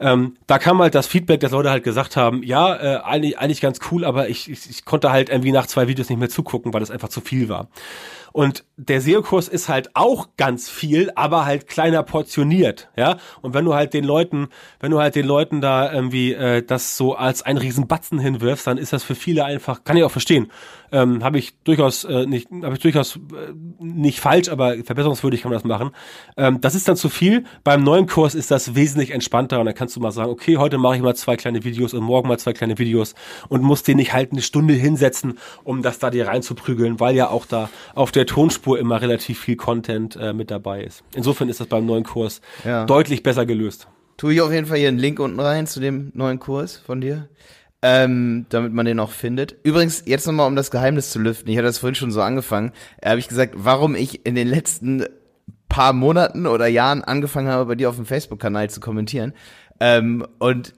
[0.00, 3.60] Ähm, da kam halt das Feedback, dass Leute halt gesagt haben, ja, äh, eigentlich, eigentlich
[3.60, 6.72] ganz cool, aber ich, ich, ich konnte halt irgendwie nach zwei Videos nicht mehr zugucken,
[6.72, 7.68] weil das einfach zu viel war.
[8.32, 13.18] Und der SEO-Kurs ist halt auch ganz viel, aber halt kleiner portioniert, ja.
[13.42, 14.48] Und wenn du halt den Leuten,
[14.80, 18.66] wenn du halt den Leuten da irgendwie äh, das so als einen riesen Batzen hinwirfst,
[18.66, 20.50] dann ist das für viele einfach, kann ich auch verstehen,
[20.92, 25.50] ähm, habe ich durchaus äh, nicht, habe ich durchaus äh, nicht falsch, aber verbesserungswürdig kann
[25.50, 25.90] man das machen.
[26.36, 27.44] Ähm, das ist dann zu viel.
[27.64, 30.78] Beim neuen Kurs ist das wesentlich entspannter und dann kannst du mal sagen, okay, heute
[30.78, 33.14] mache ich mal zwei kleine Videos und morgen mal zwei kleine Videos
[33.48, 37.28] und musst dir nicht halt eine Stunde hinsetzen, um das da dir reinzuprügeln, weil ja
[37.28, 41.02] auch da auf der Tonspur immer relativ viel Content äh, mit dabei ist.
[41.14, 42.84] Insofern ist das beim neuen Kurs ja.
[42.84, 43.88] deutlich besser gelöst.
[44.16, 47.00] Tue ich auf jeden Fall hier einen Link unten rein zu dem neuen Kurs von
[47.00, 47.28] dir
[47.82, 49.56] ähm, damit man den auch findet.
[49.62, 52.72] Übrigens, jetzt nochmal, um das Geheimnis zu lüften, ich hatte das vorhin schon so angefangen,
[53.00, 55.04] äh, habe ich gesagt, warum ich in den letzten
[55.68, 59.32] paar Monaten oder Jahren angefangen habe, bei dir auf dem Facebook-Kanal zu kommentieren.
[59.78, 60.74] Ähm, und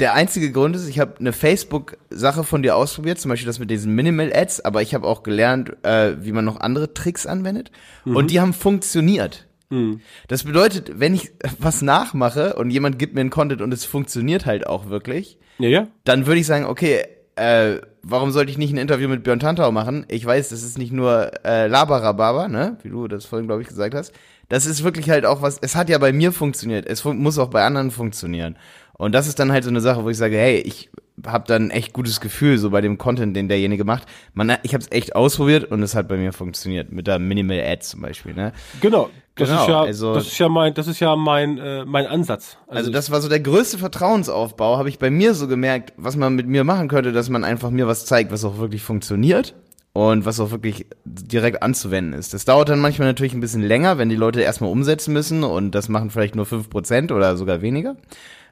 [0.00, 3.70] der einzige Grund ist, ich habe eine Facebook-Sache von dir ausprobiert, zum Beispiel das mit
[3.70, 7.70] diesen Minimal-Ads, aber ich habe auch gelernt, äh, wie man noch andere Tricks anwendet.
[8.04, 8.16] Mhm.
[8.16, 9.46] Und die haben funktioniert.
[9.74, 10.00] Mhm.
[10.28, 14.46] Das bedeutet, wenn ich was nachmache und jemand gibt mir einen Content und es funktioniert
[14.46, 15.88] halt auch wirklich, ja, ja.
[16.04, 17.04] dann würde ich sagen, okay,
[17.36, 20.06] äh, warum sollte ich nicht ein Interview mit Björn Tantau machen?
[20.08, 23.68] Ich weiß, das ist nicht nur äh, Labarababa, ne, wie du das vorhin, glaube ich,
[23.68, 24.12] gesagt hast.
[24.48, 27.38] Das ist wirklich halt auch was, es hat ja bei mir funktioniert, es fun muss
[27.38, 28.56] auch bei anderen funktionieren.
[28.92, 30.90] Und das ist dann halt so eine Sache, wo ich sage, hey, ich
[31.26, 34.06] habe dann echt gutes Gefühl so bei dem Content, den derjenige macht.
[34.32, 37.60] Man, ich habe es echt ausprobiert und es hat bei mir funktioniert mit der Minimal
[37.60, 38.34] Ad zum Beispiel.
[38.34, 38.52] Ne?
[38.80, 41.84] Genau, das genau, ist ja, also, das ist ja mein, das ist ja mein, äh,
[41.84, 42.56] mein Ansatz.
[42.66, 46.16] Also, also das war so der größte Vertrauensaufbau, habe ich bei mir so gemerkt, was
[46.16, 49.54] man mit mir machen könnte, dass man einfach mir was zeigt, was auch wirklich funktioniert
[49.92, 52.34] und was auch wirklich direkt anzuwenden ist.
[52.34, 55.74] Das dauert dann manchmal natürlich ein bisschen länger, wenn die Leute erstmal umsetzen müssen und
[55.76, 57.96] das machen vielleicht nur fünf Prozent oder sogar weniger.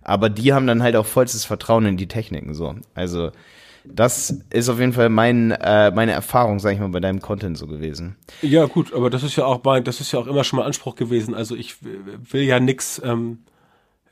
[0.03, 2.75] Aber die haben dann halt auch vollstes Vertrauen in die Techniken so.
[2.95, 3.31] Also
[3.85, 7.59] das ist auf jeden Fall mein, äh, meine Erfahrung, sag ich mal, bei deinem Content
[7.59, 8.17] so gewesen.
[8.41, 10.67] Ja, gut, aber das ist ja auch mein, das ist ja auch immer schon mal
[10.67, 11.35] Anspruch gewesen.
[11.35, 13.39] Also ich will ja nix, ähm,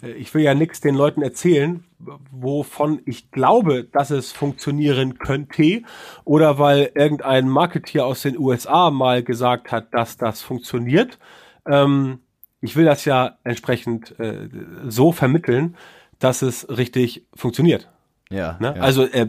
[0.03, 1.85] ich will ja nix den Leuten erzählen,
[2.33, 5.83] wovon ich glaube, dass es funktionieren könnte,
[6.25, 11.19] oder weil irgendein Marketeer aus den USA mal gesagt hat, dass das funktioniert.
[11.67, 12.21] Ähm,
[12.61, 14.49] ich will das ja entsprechend äh,
[14.87, 15.77] so vermitteln,
[16.19, 17.89] dass es richtig funktioniert.
[18.31, 18.75] Ja, ne?
[18.77, 18.83] ja.
[18.83, 19.29] Also äh,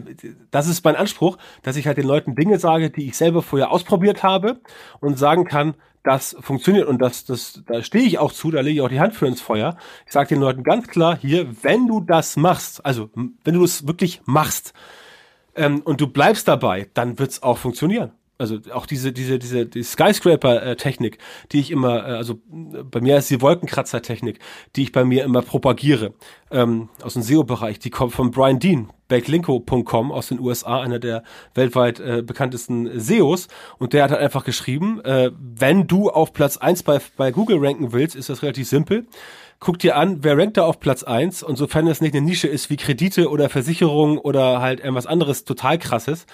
[0.50, 3.72] das ist mein Anspruch, dass ich halt den Leuten Dinge sage, die ich selber vorher
[3.72, 4.60] ausprobiert habe
[5.00, 5.74] und sagen kann,
[6.04, 9.00] das funktioniert und das, das, da stehe ich auch zu, da lege ich auch die
[9.00, 9.76] Hand für ins Feuer.
[10.06, 13.86] Ich sage den Leuten ganz klar hier, wenn du das machst, also wenn du es
[13.86, 14.72] wirklich machst
[15.54, 18.12] ähm, und du bleibst dabei, dann wird's auch funktionieren.
[18.42, 21.18] Also auch diese, diese, diese die Skyscraper-Technik,
[21.52, 24.40] die ich immer, äh, also bei mir ist die Wolkenkratzer-Technik,
[24.74, 26.12] die ich bei mir immer propagiere,
[26.50, 31.22] ähm, aus dem SEO-Bereich, die kommt von Brian Dean, backlinko.com aus den USA, einer der
[31.54, 33.46] weltweit äh, bekanntesten SEOs.
[33.78, 37.58] Und der hat halt einfach geschrieben, äh, wenn du auf Platz eins bei, bei Google
[37.64, 39.06] ranken willst, ist das relativ simpel.
[39.60, 42.48] Guck dir an, wer rankt da auf Platz eins und sofern es nicht eine Nische
[42.48, 46.26] ist wie Kredite oder Versicherung oder halt irgendwas anderes total krasses,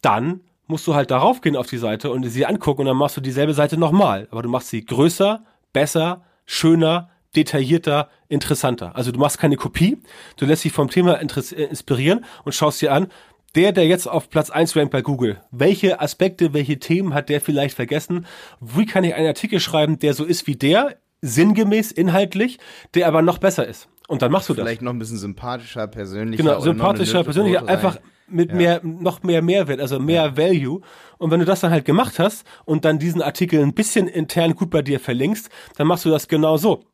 [0.00, 3.16] dann musst du halt darauf gehen auf die Seite und sie angucken und dann machst
[3.16, 4.28] du dieselbe Seite nochmal.
[4.30, 5.42] Aber du machst sie größer,
[5.72, 8.94] besser, schöner, detaillierter, interessanter.
[8.94, 9.98] Also du machst keine Kopie,
[10.36, 13.08] du lässt dich vom Thema äh, inspirieren und schaust dir an,
[13.54, 17.40] der, der jetzt auf Platz eins rankt bei Google, welche Aspekte, welche Themen hat der
[17.40, 18.26] vielleicht vergessen?
[18.60, 22.58] Wie kann ich einen Artikel schreiben, der so ist wie der, sinngemäß, inhaltlich,
[22.94, 23.88] der aber noch besser ist?
[24.06, 24.68] Und dann machst du vielleicht das.
[24.68, 26.42] Vielleicht noch ein bisschen sympathischer, persönlicher.
[26.42, 27.98] Genau, sympathischer, persönlicher, einfach
[28.30, 28.56] mit ja.
[28.56, 30.36] mehr, noch mehr Mehrwert, also mehr ja.
[30.36, 30.80] Value.
[31.18, 34.54] Und wenn du das dann halt gemacht hast und dann diesen Artikel ein bisschen intern
[34.54, 36.84] gut bei dir verlinkst, dann machst du das genau so.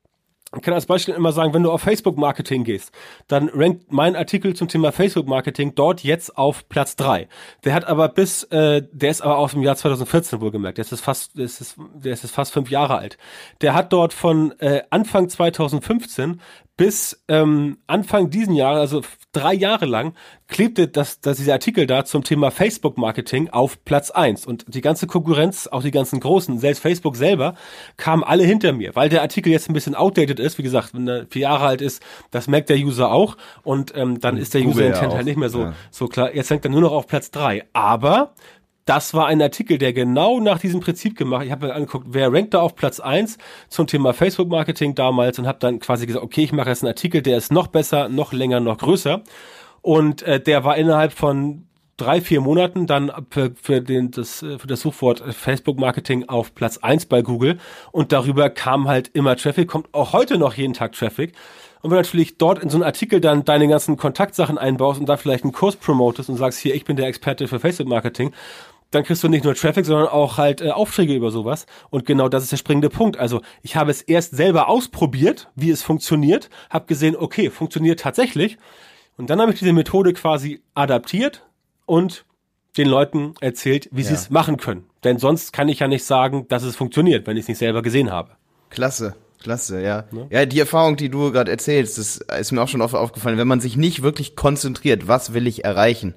[0.57, 2.93] Ich kann als Beispiel immer sagen, wenn du auf Facebook Marketing gehst,
[3.27, 7.29] dann rankt mein Artikel zum Thema Facebook Marketing dort jetzt auf Platz drei.
[7.65, 10.79] Der hat aber bis, äh, der ist aber aus dem Jahr 2014 wohlgemerkt.
[10.79, 13.19] Der ist fast, der ist, der ist fast fünf Jahre alt.
[13.61, 16.41] Der hat dort von äh, Anfang 2015
[16.77, 19.03] bis ähm, Anfang diesen Jahres, also
[19.33, 20.15] drei Jahre lang,
[20.49, 25.07] klebte das, das dieser Artikel da zum Thema Facebook-Marketing auf Platz eins Und die ganze
[25.07, 27.55] Konkurrenz, auch die ganzen Großen, selbst Facebook selber,
[27.97, 30.59] kamen alle hinter mir, weil der Artikel jetzt ein bisschen outdated ist.
[30.59, 33.37] Wie gesagt, wenn er vier Jahre alt ist, das merkt der User auch.
[33.63, 35.75] Und ähm, dann ist der User-Intent ja halt nicht mehr so, ja.
[35.91, 36.35] so klar.
[36.35, 38.35] Jetzt hängt er nur noch auf Platz drei Aber
[38.85, 41.47] das war ein Artikel, der genau nach diesem Prinzip gemacht.
[41.47, 45.39] Ich habe mir angeguckt, wer rankt da auf Platz eins zum Thema Facebook Marketing damals
[45.39, 48.09] und habe dann quasi gesagt, okay, ich mache jetzt einen Artikel, der ist noch besser,
[48.09, 49.23] noch länger, noch größer.
[49.81, 51.67] Und äh, der war innerhalb von
[51.97, 56.79] drei, vier Monaten dann für, für, den, das, für das Suchwort Facebook Marketing auf Platz
[56.79, 57.59] eins bei Google.
[57.93, 61.33] Und darüber kam halt immer Traffic, kommt auch heute noch jeden Tag Traffic.
[61.83, 65.07] Und wenn du natürlich dort in so einen Artikel dann deine ganzen Kontaktsachen einbaust und
[65.07, 68.33] da vielleicht einen Kurs promotest und sagst, hier, ich bin der Experte für Facebook Marketing,
[68.95, 71.67] dann kriegst du nicht nur Traffic, sondern auch halt äh, Aufträge über sowas.
[71.91, 73.19] Und genau das ist der springende Punkt.
[73.19, 78.59] Also ich habe es erst selber ausprobiert, wie es funktioniert, habe gesehen, okay, funktioniert tatsächlich.
[79.17, 81.47] Und dann habe ich diese Methode quasi adaptiert
[81.87, 82.25] und
[82.77, 84.09] den Leuten erzählt, wie ja.
[84.09, 84.85] sie es machen können.
[85.05, 87.83] Denn sonst kann ich ja nicht sagen, dass es funktioniert, wenn ich es nicht selber
[87.83, 88.31] gesehen habe.
[88.71, 89.15] Klasse.
[89.45, 90.05] Klasse, ja.
[90.11, 90.27] Ne?
[90.31, 93.47] Ja, die Erfahrung, die du gerade erzählst, das ist mir auch schon oft aufgefallen, wenn
[93.47, 96.15] man sich nicht wirklich konzentriert, was will ich erreichen,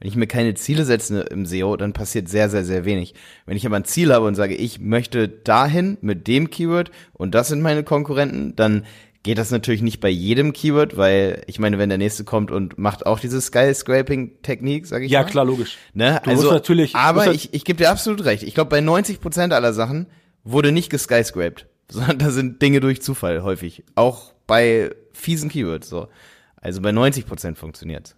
[0.00, 3.14] wenn ich mir keine Ziele setze im SEO, dann passiert sehr, sehr, sehr wenig.
[3.44, 7.34] Wenn ich aber ein Ziel habe und sage, ich möchte dahin mit dem Keyword und
[7.34, 8.86] das sind meine Konkurrenten, dann
[9.22, 12.78] geht das natürlich nicht bei jedem Keyword, weil ich meine, wenn der nächste kommt und
[12.78, 15.26] macht auch diese Skyscraping-Technik, sage ich ja, mal.
[15.26, 15.76] Ja, klar, logisch.
[15.92, 16.18] Ne?
[16.24, 18.42] Du also, natürlich, aber halt ich, ich gebe dir absolut recht.
[18.42, 20.06] Ich glaube, bei 90 Prozent aller Sachen
[20.44, 23.84] wurde nicht geskyscraped, sondern da sind Dinge durch Zufall häufig.
[23.96, 26.08] Auch bei fiesen Keywords so.
[26.56, 28.16] Also bei 90 Prozent funktioniert's.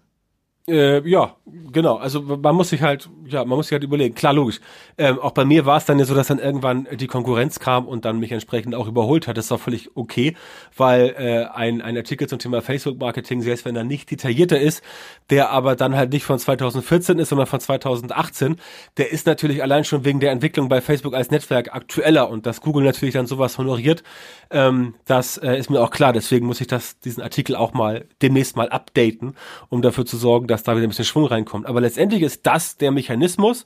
[0.69, 1.35] Äh, ja,
[1.73, 1.97] genau.
[1.97, 4.15] Also man muss sich halt, ja, man muss sich halt überlegen.
[4.15, 4.61] Klar, logisch.
[4.97, 7.89] Ähm, auch bei mir war es dann ja so, dass dann irgendwann die Konkurrenz kam
[7.89, 9.37] und dann mich entsprechend auch überholt hat.
[9.37, 10.37] Das ist auch völlig okay,
[10.77, 14.85] weil äh, ein, ein Artikel zum Thema Facebook-Marketing, selbst wenn er nicht detaillierter ist,
[15.31, 18.55] der aber dann halt nicht von 2014 ist, sondern von 2018,
[18.99, 22.61] der ist natürlich allein schon wegen der Entwicklung bei Facebook als Netzwerk aktueller und dass
[22.61, 24.05] Google natürlich dann sowas honoriert,
[24.53, 26.13] ähm, das äh, ist mir auch klar.
[26.13, 29.35] Deswegen muss ich das, diesen Artikel auch mal demnächst mal updaten,
[29.69, 31.67] um dafür zu sorgen, dass da wieder ein bisschen Schwung reinkommt.
[31.67, 33.65] Aber letztendlich ist das der Mechanismus,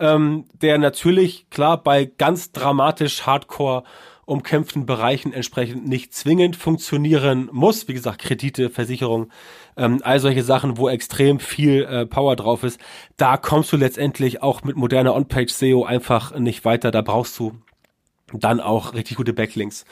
[0.00, 3.84] ähm, der natürlich klar bei ganz dramatisch Hardcore
[4.28, 7.88] umkämpften Bereichen entsprechend nicht zwingend funktionieren muss.
[7.88, 9.30] Wie gesagt, Kredite, Versicherung,
[9.76, 12.78] ähm, all solche Sachen, wo extrem viel äh, Power drauf ist.
[13.16, 16.90] Da kommst du letztendlich auch mit moderner On-Page-SEO einfach nicht weiter.
[16.90, 17.54] Da brauchst du
[18.32, 19.86] dann auch richtig gute Backlinks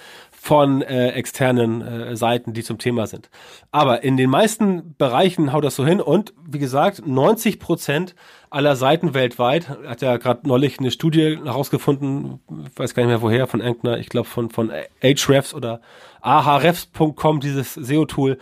[0.46, 3.30] von äh, externen äh, Seiten, die zum Thema sind.
[3.72, 8.14] Aber in den meisten Bereichen haut das so hin und wie gesagt, 90 Prozent
[8.48, 12.38] aller Seiten weltweit, hat ja gerade neulich eine Studie herausgefunden,
[12.76, 14.70] weiß gar nicht mehr woher, von irgendeiner, ich glaube von, von
[15.02, 15.80] Ahrefs oder
[16.20, 18.38] ahrefs.com, dieses SEO-Tool,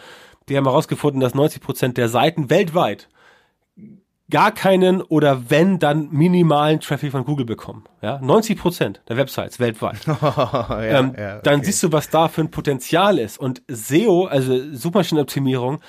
[0.51, 3.09] die haben herausgefunden, dass 90 Prozent der Seiten weltweit
[4.31, 7.85] gar keinen oder wenn dann minimalen Traffic von Google bekommen.
[8.03, 9.99] Ja, 90 Prozent der Websites weltweit.
[10.07, 11.41] ja, ähm, ja, okay.
[11.43, 13.39] Dann siehst du, was da für ein Potenzial ist.
[13.39, 15.81] Und SEO, also Suchmaschinenoptimierung,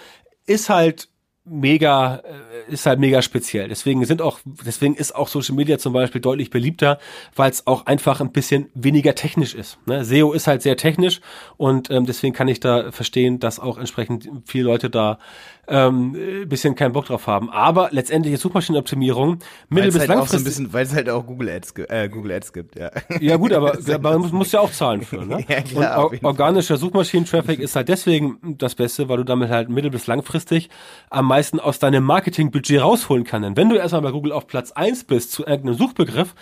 [0.45, 1.09] ist halt
[1.45, 3.69] mega, äh, ist halt mega speziell.
[3.69, 6.97] Deswegen sind auch, deswegen ist auch Social Media zum Beispiel deutlich beliebter,
[7.35, 9.77] weil es auch einfach ein bisschen weniger technisch ist.
[9.85, 10.03] Ne?
[10.03, 11.21] SEO ist halt sehr technisch
[11.57, 15.19] und ähm, deswegen kann ich da verstehen, dass auch entsprechend viele Leute da
[15.67, 16.15] ähm,
[16.47, 17.49] bisschen keinen Bock drauf haben.
[17.49, 19.39] Aber letztendlich ist Suchmaschinenoptimierung
[19.69, 20.39] mittel- bis halt langfristig.
[20.39, 22.91] So bisschen, weil es halt auch Google Ads, äh, Google Ads gibt, ja.
[23.19, 25.25] Ja gut, aber, man muss, muss ja auch zahlen für.
[25.25, 25.43] Ne?
[25.49, 29.91] ja, klar, Und organischer Suchmaschinen-Traffic ist halt deswegen das Beste, weil du damit halt mittel-
[29.91, 30.69] bis langfristig
[31.09, 33.57] am meisten aus deinem Marketingbudget rausholen kannst.
[33.57, 36.33] wenn du erstmal bei Google auf Platz eins bist zu irgendeinem Suchbegriff,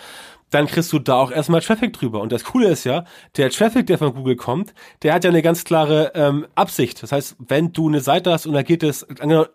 [0.54, 2.20] dann kriegst du da auch erstmal Traffic drüber.
[2.20, 3.04] Und das Coole ist ja,
[3.36, 7.02] der Traffic, der von Google kommt, der hat ja eine ganz klare ähm, Absicht.
[7.02, 9.04] Das heißt, wenn du eine Seite hast und da geht es,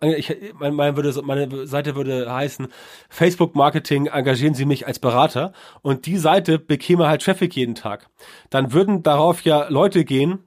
[0.02, 2.68] ich, meine, würde, meine Seite würde heißen,
[3.08, 8.08] Facebook Marketing, engagieren Sie mich als Berater und die Seite bekäme halt Traffic jeden Tag.
[8.50, 10.40] Dann würden darauf ja Leute gehen,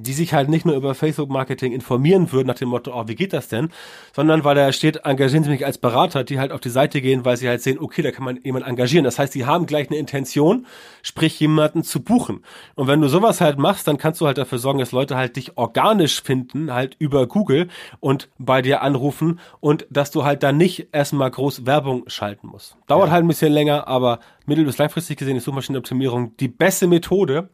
[0.00, 3.32] die sich halt nicht nur über Facebook-Marketing informieren würden nach dem Motto, oh, wie geht
[3.32, 3.70] das denn,
[4.14, 7.24] sondern weil da steht, engagieren Sie mich als Berater, die halt auf die Seite gehen,
[7.24, 9.04] weil sie halt sehen, okay, da kann man jemanden engagieren.
[9.04, 10.66] Das heißt, sie haben gleich eine Intention,
[11.02, 12.44] sprich jemanden zu buchen.
[12.74, 15.36] Und wenn du sowas halt machst, dann kannst du halt dafür sorgen, dass Leute halt
[15.36, 17.68] dich organisch finden, halt über Google
[18.00, 22.76] und bei dir anrufen und dass du halt dann nicht erstmal groß Werbung schalten musst.
[22.86, 23.12] Dauert ja.
[23.12, 27.50] halt ein bisschen länger, aber mittel- bis langfristig gesehen ist Suchmaschinenoptimierung die beste Methode,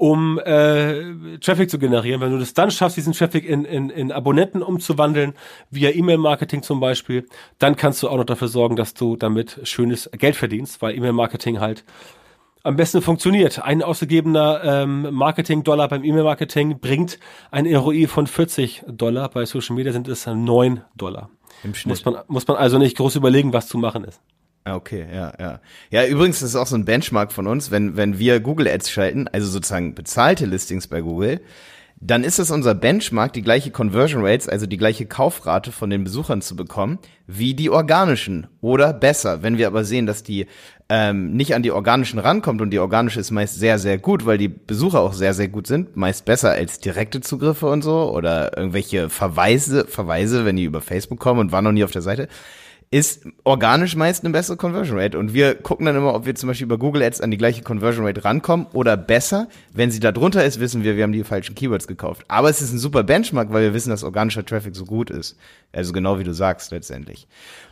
[0.00, 2.22] um äh, Traffic zu generieren.
[2.22, 5.34] Wenn du das dann schaffst, diesen Traffic in, in, in Abonnenten umzuwandeln,
[5.70, 7.26] via E-Mail-Marketing zum Beispiel,
[7.58, 11.60] dann kannst du auch noch dafür sorgen, dass du damit schönes Geld verdienst, weil E-Mail-Marketing
[11.60, 11.84] halt
[12.62, 13.62] am besten funktioniert.
[13.62, 17.18] Ein ausgegebener ähm, Marketing-Dollar beim E-Mail-Marketing bringt
[17.50, 19.28] ein ROI von 40 Dollar.
[19.28, 21.28] Bei Social Media sind es 9 Dollar.
[21.62, 21.90] Im Schnitt.
[21.90, 24.22] Muss man, muss man also nicht groß überlegen, was zu machen ist.
[24.64, 25.60] Ah, okay, ja, ja.
[25.90, 28.90] Ja, übrigens, das ist auch so ein Benchmark von uns, wenn, wenn wir Google Ads
[28.90, 31.40] schalten, also sozusagen bezahlte Listings bei Google,
[32.02, 36.02] dann ist es unser Benchmark, die gleiche Conversion Rates, also die gleiche Kaufrate von den
[36.04, 39.42] Besuchern zu bekommen, wie die organischen oder besser.
[39.42, 40.46] Wenn wir aber sehen, dass die
[40.88, 44.38] ähm, nicht an die organischen rankommt und die organische ist meist sehr, sehr gut, weil
[44.38, 48.56] die Besucher auch sehr, sehr gut sind, meist besser als direkte Zugriffe und so oder
[48.56, 52.28] irgendwelche Verweise, Verweise, wenn die über Facebook kommen und waren noch nie auf der Seite,
[52.92, 55.16] ist organisch meist eine bessere Conversion Rate.
[55.16, 57.62] Und wir gucken dann immer, ob wir zum Beispiel über Google Ads an die gleiche
[57.62, 59.48] Conversion Rate rankommen oder besser.
[59.72, 62.24] Wenn sie da drunter ist, wissen wir, wir haben die falschen Keywords gekauft.
[62.26, 65.36] Aber es ist ein super Benchmark, weil wir wissen, dass organischer Traffic so gut ist.
[65.72, 67.28] Also genau wie du sagst letztendlich.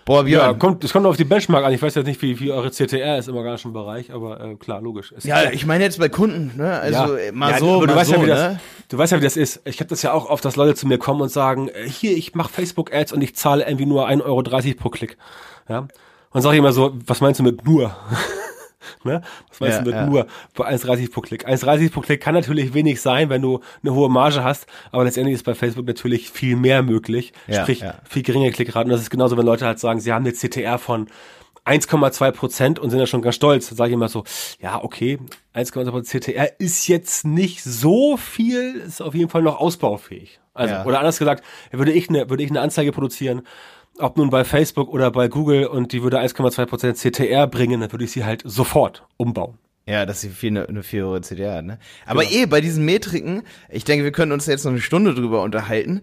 [0.08, 0.52] Boah, Björn.
[0.52, 1.72] Ja, kommt, es kommt auf die Benchmark an.
[1.74, 4.80] Ich weiß jetzt nicht, wie, wie eure CTR ist im organischen Bereich, aber äh, klar,
[4.80, 5.12] logisch.
[5.14, 6.80] Es ja, ich meine jetzt bei Kunden, ne?
[6.80, 7.30] Also ja.
[7.30, 8.34] mal ja, so, du mal weißt so, ja, wie ne?
[8.34, 8.56] das,
[8.88, 9.60] du weißt ja, wie das ist.
[9.66, 12.16] Ich habe das ja auch oft, dass Leute zu mir kommen und sagen, äh, hier,
[12.16, 14.42] ich mache Facebook-Ads und ich zahle irgendwie nur 1,30 Euro
[14.78, 15.18] pro Klick.
[15.68, 15.86] Ja.
[16.30, 17.94] Und sage ich immer so, was meinst du mit nur?
[19.04, 19.22] ne?
[19.48, 20.06] Was meinst ja, mit ja.
[20.06, 21.48] nur bei 1,30 pro Klick?
[21.48, 25.34] 1,30 pro Klick kann natürlich wenig sein, wenn du eine hohe Marge hast, aber letztendlich
[25.34, 28.90] ist bei Facebook natürlich viel mehr möglich, ja, sprich viel geringe Klickraten.
[28.90, 31.08] Und das ist genauso, wenn Leute halt sagen, sie haben eine CTR von
[31.68, 33.68] 1,2 Prozent und sind ja schon ganz stolz.
[33.68, 34.24] Da sage ich immer so,
[34.60, 35.18] ja, okay,
[35.54, 40.40] 1,2 Prozent CTR ist jetzt nicht so viel, ist auf jeden Fall noch ausbaufähig.
[40.54, 43.42] Also, oder anders gesagt, würde ich eine, würde ich eine Anzeige produzieren,
[43.98, 48.04] ob nun bei Facebook oder bei Google und die würde 1,2% CTR bringen, dann würde
[48.04, 49.58] ich sie halt sofort umbauen.
[49.88, 51.78] Ja, dass sie viel eine, eine viel höhere CTR hat, ne?
[52.04, 52.42] Aber genau.
[52.42, 56.02] eh, bei diesen Metriken, ich denke, wir können uns jetzt noch eine Stunde drüber unterhalten.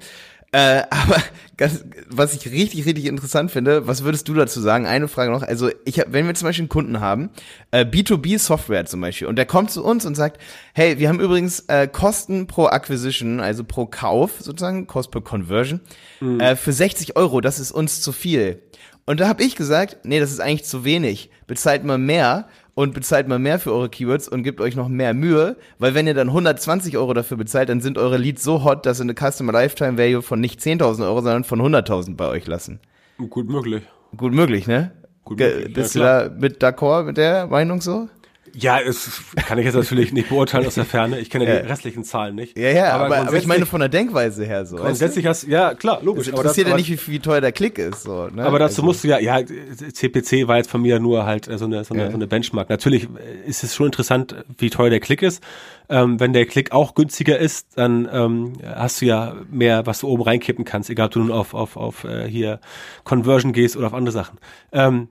[0.55, 1.21] Äh, aber
[1.57, 4.85] ganz, was ich richtig, richtig interessant finde, was würdest du dazu sagen?
[4.85, 5.43] Eine Frage noch.
[5.43, 7.29] Also, ich hab, wenn wir zum Beispiel einen Kunden haben,
[7.71, 10.41] äh, B2B-Software zum Beispiel, und der kommt zu uns und sagt,
[10.73, 15.81] hey, wir haben übrigens äh, Kosten pro Acquisition, also pro Kauf sozusagen, Cost per Conversion,
[16.21, 16.39] mhm.
[16.39, 18.61] äh, für 60 Euro, das ist uns zu viel.
[19.05, 21.29] Und da habe ich gesagt, nee, das ist eigentlich zu wenig.
[21.45, 25.13] Bezahlt mal mehr, und bezahlt mal mehr für eure Keywords und gebt euch noch mehr
[25.13, 28.85] Mühe, weil wenn ihr dann 120 Euro dafür bezahlt, dann sind eure Leads so hot,
[28.85, 32.45] dass sie eine Customer Lifetime Value von nicht 10.000 Euro, sondern von 100.000 bei euch
[32.45, 32.79] lassen.
[33.17, 33.83] Gut möglich.
[34.15, 34.91] Gut möglich, ne?
[35.23, 38.09] Gut möglich, Bist ja, du da mit d'accord mit der Meinung so?
[38.57, 41.19] Ja, es kann ich jetzt natürlich nicht beurteilen aus der Ferne.
[41.19, 41.59] Ich kenne Ja.
[41.59, 42.57] die restlichen Zahlen nicht.
[42.57, 44.77] Ja, ja, aber, aber, ich meine von der Denkweise her so.
[44.77, 46.27] grundsätzlich hast ja klar, logisch.
[46.27, 48.03] Es aber das- interessiert ja nicht, wie, wie teuer der Klick ist.
[48.03, 48.45] So, ne?
[48.45, 51.57] Aber dazu Also- musst du ja, ja, CPC war jetzt von mir nur halt äh,
[51.57, 52.09] so eine, so eine, Ja.
[52.11, 52.69] so eine Benchmark.
[52.69, 55.43] Natürlich äh, ist es schon interessant, wie teuer der Klick ist.
[55.89, 60.07] Ähm, wenn der Klick auch günstiger ist, dann ähm, hast du ja mehr, was du
[60.07, 62.59] oben reinkippen kannst, egal ob du nun auf, auf, auf äh, hier
[63.03, 64.39] Conversion gehst oder auf andere Sachen.
[64.71, 65.09] Ähm,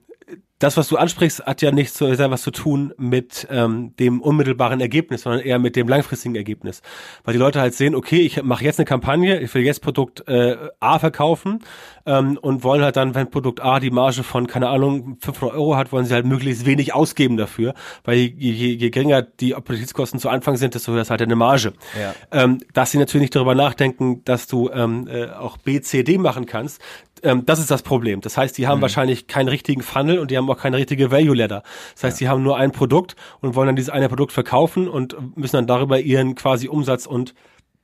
[0.59, 4.21] das, was du ansprichst, hat ja nichts so sehr was zu tun mit ähm, dem
[4.21, 6.81] unmittelbaren Ergebnis, sondern eher mit dem langfristigen Ergebnis.
[7.25, 10.25] Weil die Leute halt sehen, okay, ich mache jetzt eine Kampagne, ich will jetzt Produkt
[10.29, 11.59] äh, A verkaufen
[12.05, 15.75] ähm, und wollen halt dann, wenn Produkt A die Marge von, keine Ahnung, 500 Euro
[15.75, 17.73] hat, wollen sie halt möglichst wenig ausgeben dafür,
[18.05, 21.35] weil je, je, je geringer die Opportunitätskosten zu Anfang sind, desto höher ist halt eine
[21.35, 21.73] Marge.
[21.99, 22.13] Ja.
[22.31, 26.17] Ähm, dass sie natürlich nicht darüber nachdenken, dass du ähm, äh, auch B, C, D
[26.17, 26.81] machen kannst,
[27.25, 28.21] ähm, das ist das Problem.
[28.21, 31.35] Das heißt, die haben wahrscheinlich keinen richtigen Funnel und die haben auch keine richtige Value
[31.35, 31.63] Ladder.
[31.95, 35.15] Das heißt, die haben nur ein Produkt und wollen dann dieses eine Produkt verkaufen und
[35.35, 37.33] müssen dann darüber ihren quasi Umsatz und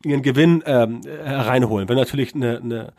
[0.06, 1.90] ihren Gewinn ähm, hereinholen.
[1.90, 2.94] Wenn du natürlich eine, eine,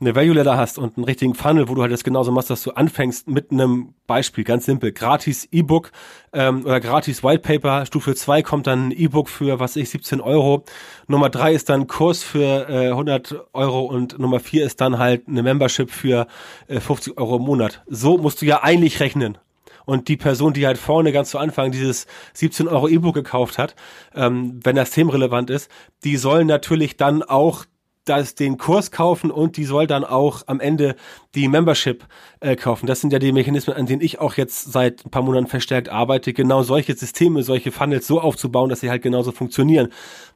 [0.00, 2.62] eine Value Ladder hast und einen richtigen Funnel, wo du halt das genauso machst, dass
[2.62, 5.92] du anfängst mit einem Beispiel, ganz simpel, gratis E-Book
[6.32, 10.20] ähm, oder gratis White Paper, Stufe 2 kommt dann ein E-Book für, was ich, 17
[10.20, 10.64] Euro,
[11.06, 15.28] Nummer 3 ist dann Kurs für äh, 100 Euro und Nummer 4 ist dann halt
[15.28, 16.26] eine Membership für
[16.66, 17.82] äh, 50 Euro im Monat.
[17.86, 19.38] So musst du ja eigentlich rechnen.
[19.86, 23.74] Und die Person, die halt vorne ganz zu Anfang dieses 17 Euro E-Book gekauft hat,
[24.14, 25.70] ähm, wenn das themenrelevant ist,
[26.04, 27.66] die sollen natürlich dann auch
[28.04, 30.96] das, den Kurs kaufen und die soll dann auch am Ende
[31.34, 32.04] die Membership
[32.40, 32.86] äh, kaufen.
[32.86, 35.88] Das sind ja die Mechanismen, an denen ich auch jetzt seit ein paar Monaten verstärkt
[35.88, 39.88] arbeite, genau solche Systeme, solche Funnels so aufzubauen, dass sie halt genauso funktionieren.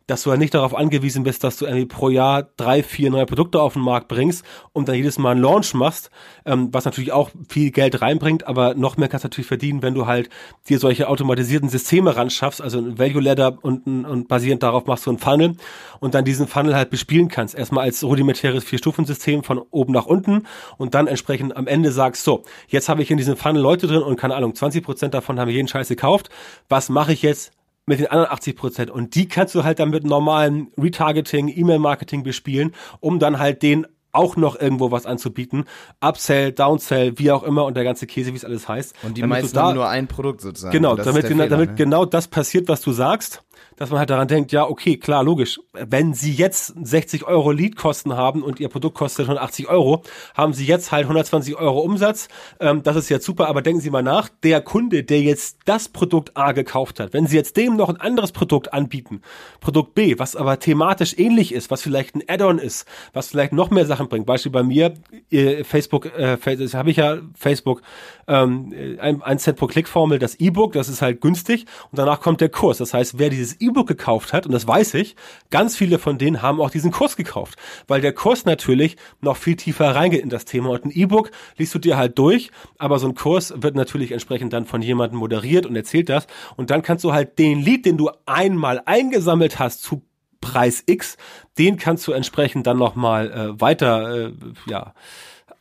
[0.06, 3.26] Dass du ja nicht darauf angewiesen bist, dass du irgendwie pro Jahr drei, vier neue
[3.26, 4.42] Produkte auf den Markt bringst
[4.72, 6.10] und dann jedes Mal einen Launch machst,
[6.46, 9.92] ähm, was natürlich auch viel Geld reinbringt, aber noch mehr kannst du natürlich verdienen, wenn
[9.92, 10.30] du halt
[10.66, 15.04] dir solche automatisierten Systeme ran schaffst, also ein Value Ladder und, und basierend darauf machst
[15.04, 15.56] du einen Funnel
[16.00, 17.57] und dann diesen Funnel halt bespielen kannst.
[17.58, 20.46] Erstmal als rudimentäres Vier-Stufen-System von oben nach unten
[20.76, 24.02] und dann entsprechend am Ende sagst, so, jetzt habe ich in diesem Funnel Leute drin
[24.02, 26.30] und keine Ahnung, 20 Prozent davon haben jeden Scheiß gekauft.
[26.68, 27.52] Was mache ich jetzt?
[27.86, 28.90] mit den anderen 80 Prozent.
[28.90, 33.86] Und die kannst du halt dann mit normalem Retargeting, E-Mail-Marketing bespielen, um dann halt den
[34.12, 35.64] auch noch irgendwo was anzubieten.
[36.00, 38.94] Upsell, Downsell, wie auch immer und der ganze Käse, wie es alles heißt.
[39.02, 40.72] Und die Damit meisten da- haben nur ein Produkt sozusagen.
[40.72, 41.76] Genau, damit, genau, Fehler, damit ne?
[41.76, 43.42] genau das passiert, was du sagst,
[43.78, 45.60] dass man halt daran denkt, ja, okay, klar, logisch.
[45.72, 50.02] Wenn Sie jetzt 60 Euro Leadkosten haben und Ihr Produkt kostet 180 Euro,
[50.34, 52.28] haben Sie jetzt halt 120 Euro Umsatz.
[52.58, 55.88] Ähm, das ist jetzt super, aber denken Sie mal nach, der Kunde, der jetzt das
[55.88, 59.22] Produkt A gekauft hat, wenn Sie jetzt dem noch ein anderes Produkt anbieten,
[59.60, 63.70] Produkt B, was aber thematisch ähnlich ist, was vielleicht ein Add-on ist, was vielleicht noch
[63.70, 64.26] mehr Sachen bringt.
[64.26, 64.94] Beispiel bei mir,
[65.30, 67.82] äh, Facebook, äh, das habe ich ja Facebook,
[68.26, 72.40] ähm, ein, ein Cent pro Klick-Formel, das E-Book, das ist halt günstig und danach kommt
[72.40, 72.78] der Kurs.
[72.78, 75.16] Das heißt, wer dieses E-Book gekauft hat, und das weiß ich,
[75.50, 77.56] ganz viele von denen haben auch diesen Kurs gekauft,
[77.86, 80.70] weil der Kurs natürlich noch viel tiefer reingeht in das Thema.
[80.70, 84.52] Und ein E-Book liest du dir halt durch, aber so ein Kurs wird natürlich entsprechend
[84.52, 86.26] dann von jemandem moderiert und erzählt das.
[86.56, 90.02] Und dann kannst du halt den Lead, den du einmal eingesammelt hast zu
[90.40, 91.16] Preis X,
[91.58, 94.32] den kannst du entsprechend dann nochmal äh, weiter, äh,
[94.66, 94.94] ja,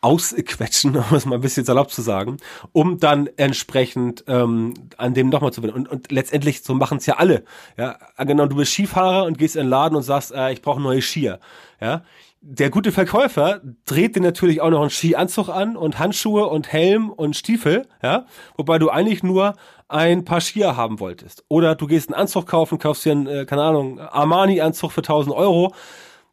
[0.02, 2.38] ausquetschen, um es mal ein bisschen salopp zu sagen,
[2.72, 5.78] um dann entsprechend ähm, an dem nochmal zu gewinnen.
[5.78, 7.43] Und, und letztendlich, so machen es ja alle.
[7.78, 10.82] Ja, genau, du bist Skifahrer und gehst in den Laden und sagst, äh, ich brauche
[10.82, 11.39] neue Skier.
[11.82, 12.04] Ja,
[12.41, 17.10] der gute Verkäufer dreht dir natürlich auch noch einen Skianzug an und Handschuhe und Helm
[17.10, 18.26] und Stiefel, ja,
[18.56, 19.56] wobei du eigentlich nur
[19.88, 21.43] ein paar Skier haben wolltest.
[21.50, 25.36] Oder du gehst einen Anzug kaufen, kaufst dir einen, äh, keine Ahnung, Armani-Anzug für 1000
[25.36, 25.74] Euro,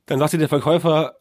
[0.06, 1.16] dann sagt dir der Verkäufer,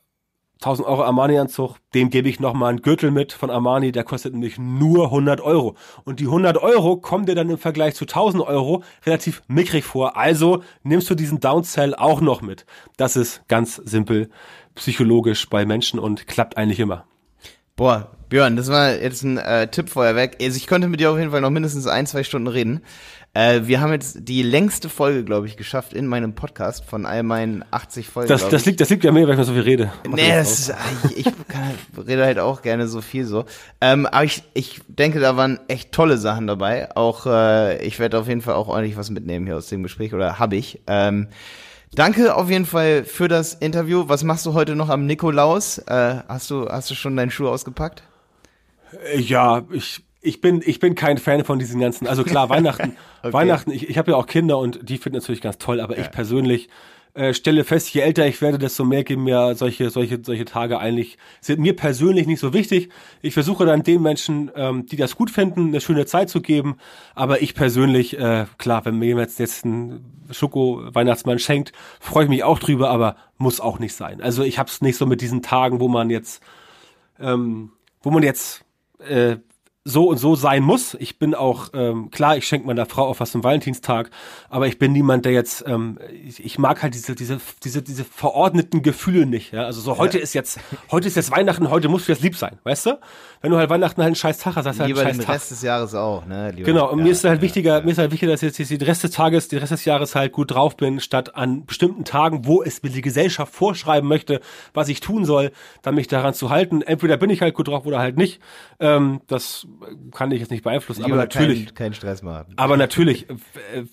[0.56, 4.58] 1000 Euro Armani-Anzug, dem gebe ich nochmal einen Gürtel mit von Armani, der kostet nämlich
[4.58, 5.76] nur 100 Euro.
[6.06, 10.16] Und die 100 Euro kommen dir dann im Vergleich zu 1000 Euro relativ mickrig vor.
[10.16, 12.66] Also nimmst du diesen Downsell auch noch mit.
[12.97, 14.30] Das ist ganz simpel
[14.76, 17.06] psychologisch bei Menschen und klappt eigentlich immer.
[17.76, 20.38] Boah, Björn, das war jetzt ein äh, Tipp vorher weg.
[20.41, 22.82] Also ich konnte mit dir auf jeden Fall noch mindestens ein, zwei Stunden reden.
[23.36, 27.24] Äh, wir haben jetzt die längste Folge, glaube ich, geschafft in meinem Podcast von all
[27.24, 28.30] meinen 80 Folgen.
[28.30, 29.92] Das, das liegt, das liegt ja mir, weil ich mir so viel rede.
[30.08, 30.74] Mach Nee, das ist,
[31.16, 33.46] ich, ich kann, halt- rede halt auch gerne so viel so.
[33.82, 36.96] Ähm, aber ich, ich denke, da waren echt tolle Sachen dabei.
[36.96, 40.14] Auch äh, ich werde auf jeden Fall auch ordentlich was mitnehmen hier aus dem Gespräch
[40.14, 40.82] oder habe ich.
[40.86, 41.28] Ähm,
[41.96, 44.04] danke auf jeden Fall für das Interview.
[44.10, 45.80] Was machst du heute noch am Nikolaus?
[45.80, 48.04] Äh, hast du hast du schon deinen Schuh ausgepackt?
[49.12, 52.96] Äh, Ja, ich, ich bin, ich bin kein Fan von diesen ganzen, also klar, Weihnachten,
[53.22, 53.32] Okay.
[53.32, 56.12] Weihnachten, ich, ich habe ja auch Kinder und die finden natürlich ganz toll, aber ich
[56.12, 56.68] persönlich
[57.14, 60.80] äh, stelle fest, je älter ich werde, desto mehr geben mir solche, solche, solche Tage
[60.80, 62.90] eigentlich, sind mir persönlich nicht so wichtig.
[63.22, 66.78] Ich versuche dann den Menschen, ähm, die das gut finden, eine schöne Zeit zu geben.
[67.16, 72.44] Aber ich persönlich, äh, klar, wenn mir jemand jetzt einen Schoko-Weihnachtsmann schenkt, freue ich mich
[72.44, 74.20] auch drüber, aber muss auch nicht sein.
[74.20, 76.42] Also ich hab's nicht so mit diesen Tagen, wo man jetzt,
[77.20, 77.72] ähm,
[78.02, 78.66] wo man jetzt
[79.08, 79.38] äh,
[79.86, 80.96] so und so sein muss.
[81.00, 84.10] Ich bin auch, ähm, klar, ich schenke meiner Frau auch was zum Valentinstag,
[84.50, 88.06] aber ich bin niemand, der jetzt, ähm, ich, ich mag halt diese, diese, diese, diese
[88.06, 89.52] verordneten Gefühle nicht.
[89.52, 89.66] Ja?
[89.66, 90.24] Also so heute ja.
[90.24, 90.60] ist jetzt,
[90.92, 93.00] heute ist jetzt Weihnachten, heute musst du jetzt lieb sein, weißt du?
[93.44, 95.26] Wenn du halt Weihnachten halt einen scheiß Tag hast, hast du halt einen scheiß den
[95.26, 95.36] Tag.
[95.36, 96.52] Rest des Jahres auch, ne?
[96.52, 98.58] Lieber genau, und ja, mir ist halt ja, wichtiger, mir ist halt wichtiger, dass ich
[98.58, 101.66] jetzt die Rest des Tages, die Rest des Jahres halt gut drauf bin, statt an
[101.66, 104.39] bestimmten Tagen, wo es mir die Gesellschaft vorschreiben möchte,
[104.74, 106.82] was ich tun soll, dann mich daran zu halten.
[106.82, 108.39] Entweder bin ich halt gut drauf oder halt nicht.
[108.80, 109.68] Ähm, das
[110.14, 111.04] kann ich jetzt nicht beeinflussen.
[111.04, 111.66] Lieber aber natürlich.
[111.66, 112.54] Keinen kein Stress machen.
[112.56, 113.36] Aber natürlich, äh,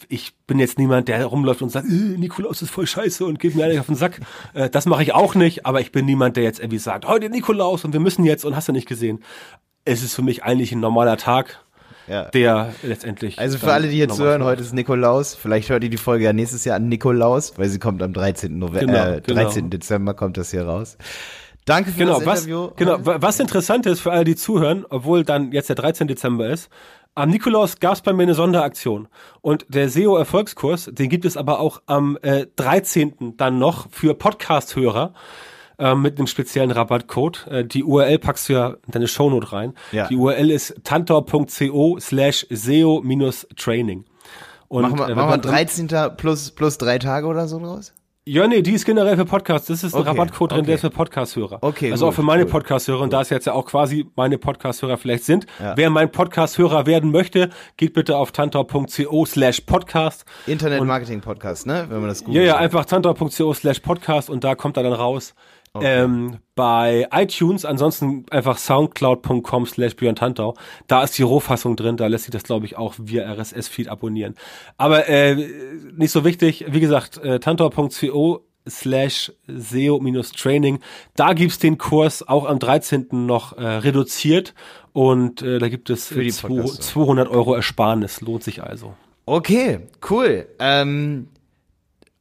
[0.09, 3.57] ich bin jetzt niemand, der rumläuft und sagt, äh, Nikolaus ist voll scheiße und geht
[3.57, 4.21] mir eigentlich auf den Sack.
[4.55, 7.29] Äh, das mache ich auch nicht, aber ich bin niemand, der jetzt irgendwie sagt, heute
[7.31, 9.25] Nikolaus und wir müssen jetzt und hast du nicht gesehen.
[9.85, 11.61] Es ist für mich eigentlich ein normaler Tag.
[12.07, 12.25] Ja.
[12.25, 13.39] Der letztendlich.
[13.39, 15.37] Also für alle, die jetzt zuhören, heute ist Nikolaus.
[15.37, 18.59] Vielleicht hört ihr die Folge ja nächstes Jahr an Nikolaus, weil sie kommt am 13.
[18.59, 19.55] November, genau, äh, 13.
[19.55, 19.71] Genau.
[19.71, 20.99] Dezember kommt das hier raus.
[21.67, 22.71] Danke für genau, das was, Interview.
[22.75, 26.09] Genau, was interessant ist für alle, die zuhören, obwohl dann jetzt der 13.
[26.09, 26.69] Dezember ist,
[27.15, 29.09] am Nikolaus gab es bei mir eine Sonderaktion.
[29.41, 33.37] Und der SEO-Erfolgskurs, den gibt es aber auch am äh, 13.
[33.37, 35.13] dann noch für Podcast-Hörer
[35.81, 37.47] äh, mit einem speziellen Rabattcode.
[37.49, 39.75] Äh, die URL packst du ja in deine Shownote rein.
[39.93, 40.07] Ja.
[40.07, 44.05] Die URL ist tantor.co slash SEO-Training.
[44.69, 45.89] Und, machen wir, äh, machen wir 13.
[46.17, 47.93] plus, plus drei Tage oder so draus?
[48.27, 49.67] Ja, nee, die ist generell für Podcasts.
[49.67, 50.67] Das ist ein okay, Rabattcode drin, okay.
[50.67, 51.59] der ist für Podcast-Hörer.
[51.63, 51.91] Okay.
[51.91, 53.01] Also gut, auch für meine Podcast-Hörer.
[53.01, 55.47] Und da es jetzt ja auch quasi meine Podcast-Hörer vielleicht sind.
[55.59, 55.77] Ja.
[55.77, 60.27] Wer mein Podcast-Hörer werden möchte, geht bitte auf tantor.co slash podcast.
[60.47, 61.87] Internet-Marketing-Podcast, ne?
[61.89, 64.93] Wenn man das gut Ja, ja, einfach tantor.co slash podcast und da kommt er dann
[64.93, 65.35] raus.
[65.73, 66.03] Okay.
[66.03, 70.57] Ähm, bei iTunes, ansonsten einfach soundcloud.com slash Björn Tantau.
[70.89, 74.35] Da ist die Rohfassung drin, da lässt sich das, glaube ich, auch via RSS-Feed abonnieren.
[74.79, 75.37] Aber äh,
[75.97, 80.81] nicht so wichtig, wie gesagt, äh, tantau.co slash SEO-Training.
[81.15, 83.07] Da gibt's den Kurs auch am 13.
[83.13, 84.55] noch äh, reduziert
[84.93, 88.21] und äh, da gibt es Für die 200 Euro Ersparnis.
[88.21, 88.95] Lohnt sich also.
[89.25, 90.49] Okay, cool.
[90.59, 91.29] Ähm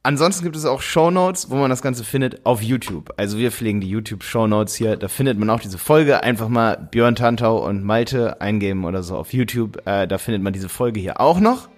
[0.02, 3.12] Ansonsten gibt es auch Shownotes, wo man das Ganze findet auf YouTube.
[3.18, 4.96] Also wir pflegen die YouTube Shownotes hier.
[4.96, 6.22] Da findet man auch diese Folge.
[6.22, 9.86] Einfach mal Björn Tantau und Malte eingeben oder so auf YouTube.
[9.86, 11.68] Äh, da findet man diese Folge hier auch noch.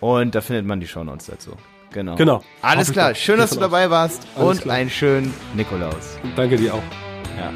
[0.00, 1.52] Und da findet man die Shownotes dazu.
[1.92, 2.16] Genau.
[2.16, 2.42] Genau.
[2.60, 3.14] Alles klar.
[3.14, 4.26] Schön, dass du dabei warst.
[4.36, 4.76] Alles und klar.
[4.76, 6.18] einen schönen Nikolaus.
[6.36, 6.82] Danke dir auch.
[7.38, 7.50] Ja.